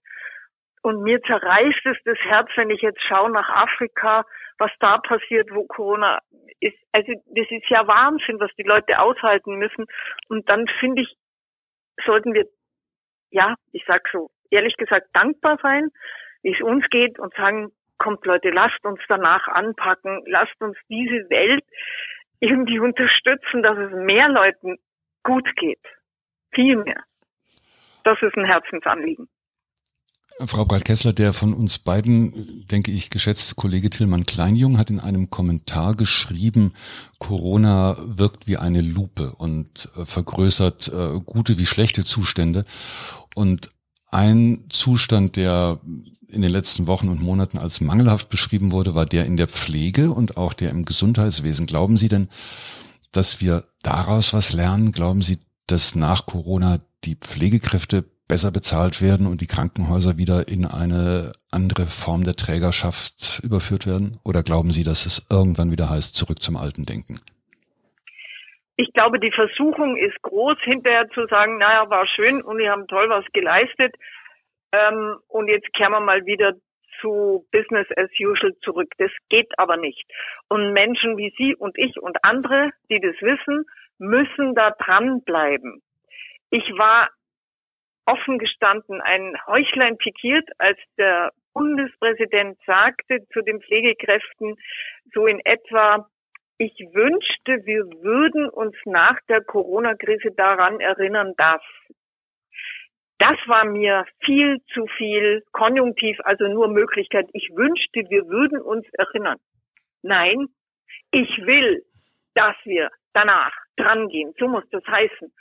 Und 0.84 1.02
mir 1.02 1.18
zerreißt 1.22 1.86
es 1.86 1.96
das 2.04 2.18
Herz, 2.18 2.50
wenn 2.56 2.68
ich 2.68 2.82
jetzt 2.82 3.00
schaue 3.08 3.30
nach 3.30 3.48
Afrika, 3.48 4.26
was 4.58 4.70
da 4.80 4.98
passiert, 4.98 5.48
wo 5.50 5.64
Corona 5.64 6.18
ist. 6.60 6.76
Also 6.92 7.10
das 7.24 7.46
ist 7.48 7.70
ja 7.70 7.86
Wahnsinn, 7.86 8.38
was 8.38 8.50
die 8.58 8.64
Leute 8.64 9.00
aushalten 9.00 9.54
müssen. 9.54 9.86
Und 10.28 10.46
dann 10.50 10.66
finde 10.80 11.00
ich, 11.00 11.16
sollten 12.04 12.34
wir, 12.34 12.44
ja, 13.30 13.54
ich 13.72 13.82
sag 13.86 14.06
so, 14.12 14.28
ehrlich 14.50 14.76
gesagt 14.76 15.06
dankbar 15.14 15.58
sein, 15.62 15.88
wie 16.42 16.52
es 16.52 16.60
uns 16.60 16.84
geht 16.90 17.18
und 17.18 17.32
sagen, 17.32 17.72
kommt 17.96 18.26
Leute, 18.26 18.50
lasst 18.50 18.84
uns 18.84 19.00
danach 19.08 19.48
anpacken, 19.48 20.22
lasst 20.26 20.60
uns 20.60 20.76
diese 20.90 21.30
Welt 21.30 21.64
irgendwie 22.40 22.78
unterstützen, 22.78 23.62
dass 23.62 23.78
es 23.78 23.90
mehr 23.90 24.28
Leuten 24.28 24.76
gut 25.22 25.48
geht. 25.56 25.80
Viel 26.54 26.76
mehr. 26.76 27.04
Das 28.04 28.20
ist 28.20 28.36
ein 28.36 28.44
Herzensanliegen. 28.44 29.30
Frau 30.40 30.64
Breit-Kessler, 30.64 31.12
der 31.12 31.32
von 31.32 31.54
uns 31.54 31.78
beiden, 31.78 32.66
denke 32.66 32.90
ich, 32.90 33.10
geschätzte 33.10 33.54
Kollege 33.54 33.88
Tillmann 33.88 34.26
Kleinjung 34.26 34.78
hat 34.78 34.90
in 34.90 34.98
einem 34.98 35.30
Kommentar 35.30 35.94
geschrieben, 35.94 36.72
Corona 37.18 37.96
wirkt 38.04 38.48
wie 38.48 38.56
eine 38.56 38.80
Lupe 38.80 39.32
und 39.36 39.88
äh, 39.96 40.04
vergrößert 40.04 40.88
äh, 40.88 41.20
gute 41.24 41.56
wie 41.58 41.66
schlechte 41.66 42.04
Zustände. 42.04 42.64
Und 43.36 43.70
ein 44.10 44.64
Zustand, 44.70 45.36
der 45.36 45.80
in 46.28 46.42
den 46.42 46.50
letzten 46.50 46.88
Wochen 46.88 47.08
und 47.08 47.22
Monaten 47.22 47.58
als 47.58 47.80
mangelhaft 47.80 48.28
beschrieben 48.28 48.72
wurde, 48.72 48.96
war 48.96 49.06
der 49.06 49.26
in 49.26 49.36
der 49.36 49.46
Pflege 49.48 50.10
und 50.10 50.36
auch 50.36 50.52
der 50.52 50.70
im 50.70 50.84
Gesundheitswesen. 50.84 51.66
Glauben 51.66 51.96
Sie 51.96 52.08
denn, 52.08 52.28
dass 53.12 53.40
wir 53.40 53.64
daraus 53.82 54.32
was 54.32 54.52
lernen? 54.52 54.90
Glauben 54.90 55.22
Sie, 55.22 55.38
dass 55.68 55.94
nach 55.94 56.26
Corona 56.26 56.80
die 57.04 57.14
Pflegekräfte 57.14 58.04
besser 58.28 58.50
bezahlt 58.50 59.02
werden 59.02 59.26
und 59.26 59.40
die 59.40 59.46
Krankenhäuser 59.46 60.16
wieder 60.16 60.48
in 60.48 60.64
eine 60.64 61.32
andere 61.50 61.86
Form 61.86 62.24
der 62.24 62.34
Trägerschaft 62.34 63.40
überführt 63.44 63.86
werden? 63.86 64.18
Oder 64.24 64.42
glauben 64.42 64.70
Sie, 64.70 64.84
dass 64.84 65.06
es 65.06 65.26
irgendwann 65.30 65.70
wieder 65.70 65.90
heißt, 65.90 66.16
zurück 66.16 66.40
zum 66.40 66.56
alten 66.56 66.86
Denken? 66.86 67.20
Ich 68.76 68.92
glaube, 68.92 69.20
die 69.20 69.30
Versuchung 69.30 69.96
ist 69.96 70.20
groß, 70.22 70.56
hinterher 70.62 71.08
zu 71.10 71.26
sagen, 71.28 71.58
naja, 71.58 71.88
war 71.90 72.06
schön 72.06 72.42
und 72.42 72.58
wir 72.58 72.70
haben 72.70 72.88
toll 72.88 73.08
was 73.08 73.24
geleistet. 73.32 73.94
Ähm, 74.72 75.16
und 75.28 75.48
jetzt 75.48 75.72
kehren 75.74 75.92
wir 75.92 76.00
mal 76.00 76.26
wieder 76.26 76.54
zu 77.00 77.46
Business 77.52 77.86
as 77.96 78.10
usual 78.18 78.52
zurück. 78.62 78.88
Das 78.98 79.10
geht 79.28 79.52
aber 79.58 79.76
nicht. 79.76 80.04
Und 80.48 80.72
Menschen 80.72 81.16
wie 81.16 81.32
Sie 81.36 81.54
und 81.54 81.78
ich 81.78 82.00
und 82.00 82.16
andere, 82.24 82.70
die 82.90 83.00
das 83.00 83.14
wissen, 83.20 83.64
müssen 83.98 84.54
da 84.54 84.70
dranbleiben. 84.70 85.80
Ich 86.50 86.64
war 86.76 87.10
offen 88.06 88.38
gestanden 88.38 89.00
ein 89.00 89.36
Heuchlein 89.46 89.96
pikiert, 89.96 90.48
als 90.58 90.78
der 90.98 91.32
Bundespräsident 91.54 92.58
sagte 92.66 93.26
zu 93.32 93.40
den 93.42 93.60
Pflegekräften 93.60 94.56
so 95.12 95.26
in 95.26 95.40
etwa, 95.44 96.08
ich 96.58 96.74
wünschte, 96.92 97.64
wir 97.64 97.84
würden 98.02 98.48
uns 98.48 98.76
nach 98.84 99.18
der 99.28 99.42
Corona-Krise 99.42 100.30
daran 100.36 100.80
erinnern, 100.80 101.34
dass. 101.36 101.62
Das 103.18 103.38
war 103.46 103.64
mir 103.64 104.04
viel 104.24 104.58
zu 104.72 104.86
viel 104.96 105.42
Konjunktiv, 105.52 106.18
also 106.24 106.46
nur 106.46 106.68
Möglichkeit. 106.68 107.28
Ich 107.32 107.48
wünschte, 107.54 108.02
wir 108.10 108.28
würden 108.28 108.60
uns 108.60 108.86
erinnern. 108.94 109.38
Nein, 110.02 110.48
ich 111.10 111.28
will, 111.38 111.82
dass 112.34 112.56
wir 112.64 112.90
danach 113.12 113.52
drangehen. 113.76 114.34
So 114.38 114.48
muss 114.48 114.68
das 114.70 114.84
heißen. 114.86 115.32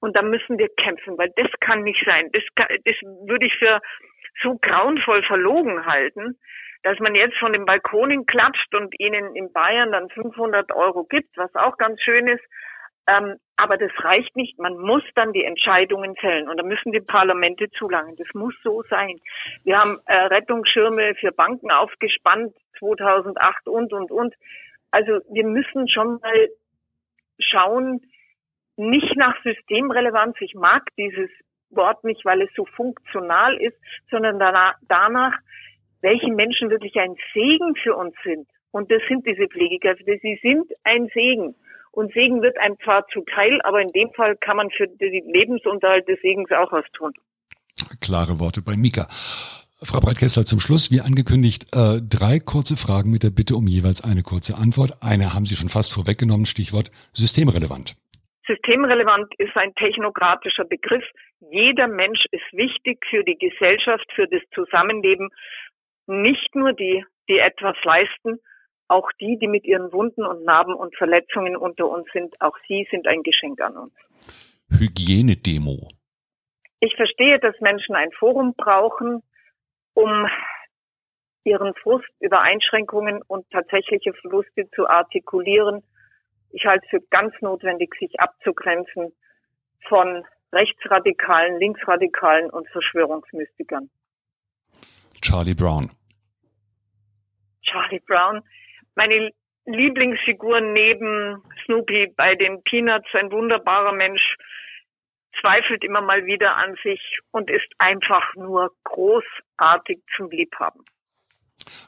Und 0.00 0.16
da 0.16 0.22
müssen 0.22 0.58
wir 0.58 0.68
kämpfen, 0.76 1.16
weil 1.18 1.32
das 1.36 1.50
kann 1.60 1.82
nicht 1.82 2.04
sein. 2.04 2.30
Das, 2.32 2.42
kann, 2.54 2.68
das 2.84 2.96
würde 3.26 3.46
ich 3.46 3.54
für 3.54 3.80
so 4.42 4.58
grauenvoll 4.60 5.22
verlogen 5.22 5.86
halten, 5.86 6.38
dass 6.82 6.98
man 6.98 7.14
jetzt 7.14 7.36
von 7.38 7.52
den 7.52 7.64
Balkonen 7.64 8.26
klatscht 8.26 8.74
und 8.74 8.94
ihnen 9.00 9.34
in 9.34 9.52
Bayern 9.52 9.92
dann 9.92 10.08
500 10.10 10.72
Euro 10.74 11.04
gibt, 11.04 11.36
was 11.36 11.54
auch 11.54 11.76
ganz 11.78 12.00
schön 12.02 12.28
ist. 12.28 12.44
Ähm, 13.08 13.36
aber 13.56 13.76
das 13.78 13.90
reicht 14.00 14.36
nicht. 14.36 14.58
Man 14.58 14.76
muss 14.76 15.02
dann 15.14 15.32
die 15.32 15.44
Entscheidungen 15.44 16.16
fällen 16.16 16.48
und 16.48 16.58
da 16.58 16.62
müssen 16.62 16.92
die 16.92 17.00
Parlamente 17.00 17.70
zulangen. 17.70 18.16
Das 18.16 18.28
muss 18.34 18.54
so 18.62 18.82
sein. 18.90 19.16
Wir 19.64 19.78
haben 19.78 19.98
äh, 20.06 20.14
Rettungsschirme 20.14 21.14
für 21.14 21.32
Banken 21.32 21.70
aufgespannt 21.70 22.52
2008 22.78 23.68
und 23.68 23.92
und 23.92 24.10
und. 24.10 24.34
Also 24.90 25.20
wir 25.30 25.44
müssen 25.44 25.88
schon 25.88 26.18
mal 26.20 26.48
schauen, 27.38 28.00
nicht 28.76 29.16
nach 29.16 29.34
Systemrelevanz. 29.42 30.36
Ich 30.40 30.54
mag 30.54 30.82
dieses 30.96 31.30
Wort 31.70 32.04
nicht, 32.04 32.24
weil 32.24 32.42
es 32.42 32.50
so 32.54 32.64
funktional 32.64 33.56
ist, 33.56 33.76
sondern 34.10 34.38
danach, 34.38 34.74
danach 34.88 35.34
welche 36.02 36.32
Menschen 36.32 36.70
wirklich 36.70 36.94
ein 36.96 37.16
Segen 37.34 37.74
für 37.82 37.96
uns 37.96 38.14
sind. 38.22 38.46
Und 38.70 38.90
das 38.90 39.02
sind 39.08 39.26
diese 39.26 39.48
Pflegekräfte. 39.48 40.18
Sie 40.22 40.38
sind 40.42 40.70
ein 40.84 41.08
Segen. 41.14 41.54
Und 41.90 42.12
Segen 42.12 42.42
wird 42.42 42.58
einem 42.58 42.76
zwar 42.84 43.06
zuteil, 43.12 43.60
aber 43.62 43.80
in 43.80 43.90
dem 43.92 44.12
Fall 44.12 44.36
kann 44.36 44.58
man 44.58 44.70
für 44.70 44.86
den 44.86 45.32
Lebensunterhalt 45.32 46.06
des 46.06 46.20
Segens 46.20 46.50
auch 46.52 46.70
was 46.70 46.84
tun. 46.92 47.12
Klare 48.00 48.38
Worte 48.38 48.60
bei 48.60 48.76
Mika. 48.76 49.08
Frau 49.82 50.00
Breitkessler, 50.00 50.46
zum 50.46 50.60
Schluss, 50.60 50.90
wie 50.90 51.00
angekündigt, 51.00 51.74
äh, 51.74 52.00
drei 52.02 52.38
kurze 52.38 52.76
Fragen 52.76 53.10
mit 53.10 53.22
der 53.22 53.30
Bitte 53.30 53.56
um 53.56 53.66
jeweils 53.66 54.02
eine 54.04 54.22
kurze 54.22 54.56
Antwort. 54.56 55.02
Eine 55.02 55.34
haben 55.34 55.44
Sie 55.46 55.54
schon 55.54 55.68
fast 55.68 55.92
vorweggenommen, 55.92 56.46
Stichwort 56.46 56.90
systemrelevant. 57.12 57.96
Systemrelevant 58.46 59.34
ist 59.38 59.56
ein 59.56 59.74
technokratischer 59.74 60.64
Begriff. 60.64 61.04
Jeder 61.50 61.88
Mensch 61.88 62.24
ist 62.30 62.52
wichtig 62.52 63.04
für 63.10 63.24
die 63.24 63.36
Gesellschaft, 63.36 64.06
für 64.14 64.28
das 64.28 64.42
Zusammenleben. 64.54 65.30
Nicht 66.06 66.54
nur 66.54 66.72
die, 66.72 67.04
die 67.28 67.38
etwas 67.38 67.76
leisten, 67.82 68.38
auch 68.88 69.10
die, 69.20 69.36
die 69.38 69.48
mit 69.48 69.64
ihren 69.64 69.92
Wunden 69.92 70.24
und 70.24 70.44
Narben 70.44 70.74
und 70.74 70.96
Verletzungen 70.96 71.56
unter 71.56 71.88
uns 71.88 72.06
sind. 72.12 72.40
Auch 72.40 72.56
sie 72.68 72.86
sind 72.90 73.08
ein 73.08 73.22
Geschenk 73.22 73.60
an 73.60 73.76
uns. 73.76 73.92
Hygienedemo. 74.70 75.88
Ich 76.78 76.94
verstehe, 76.94 77.40
dass 77.40 77.58
Menschen 77.60 77.96
ein 77.96 78.12
Forum 78.12 78.54
brauchen, 78.56 79.22
um 79.94 80.28
ihren 81.42 81.74
Frust 81.74 82.08
über 82.20 82.42
Einschränkungen 82.42 83.22
und 83.26 83.48
tatsächliche 83.50 84.12
Verluste 84.14 84.68
zu 84.74 84.88
artikulieren 84.88 85.82
ich 86.56 86.64
halte 86.64 86.84
es 86.86 86.90
für 86.90 87.00
ganz 87.10 87.34
notwendig, 87.42 87.94
sich 88.00 88.18
abzugrenzen 88.18 89.12
von 89.88 90.24
Rechtsradikalen, 90.52 91.58
Linksradikalen 91.58 92.48
und 92.48 92.66
Verschwörungsmystikern. 92.70 93.90
Charlie 95.20 95.54
Brown. 95.54 95.90
Charlie 97.62 98.00
Brown. 98.06 98.42
Meine 98.94 99.32
Lieblingsfigur 99.66 100.60
neben 100.60 101.42
Snoopy 101.64 102.14
bei 102.16 102.34
den 102.34 102.62
Peanuts, 102.62 103.08
ein 103.12 103.30
wunderbarer 103.30 103.92
Mensch, 103.92 104.36
zweifelt 105.38 105.84
immer 105.84 106.00
mal 106.00 106.24
wieder 106.24 106.56
an 106.56 106.74
sich 106.82 107.18
und 107.32 107.50
ist 107.50 107.68
einfach 107.76 108.34
nur 108.34 108.70
großartig 108.84 109.98
zum 110.16 110.30
Liebhaben. 110.30 110.82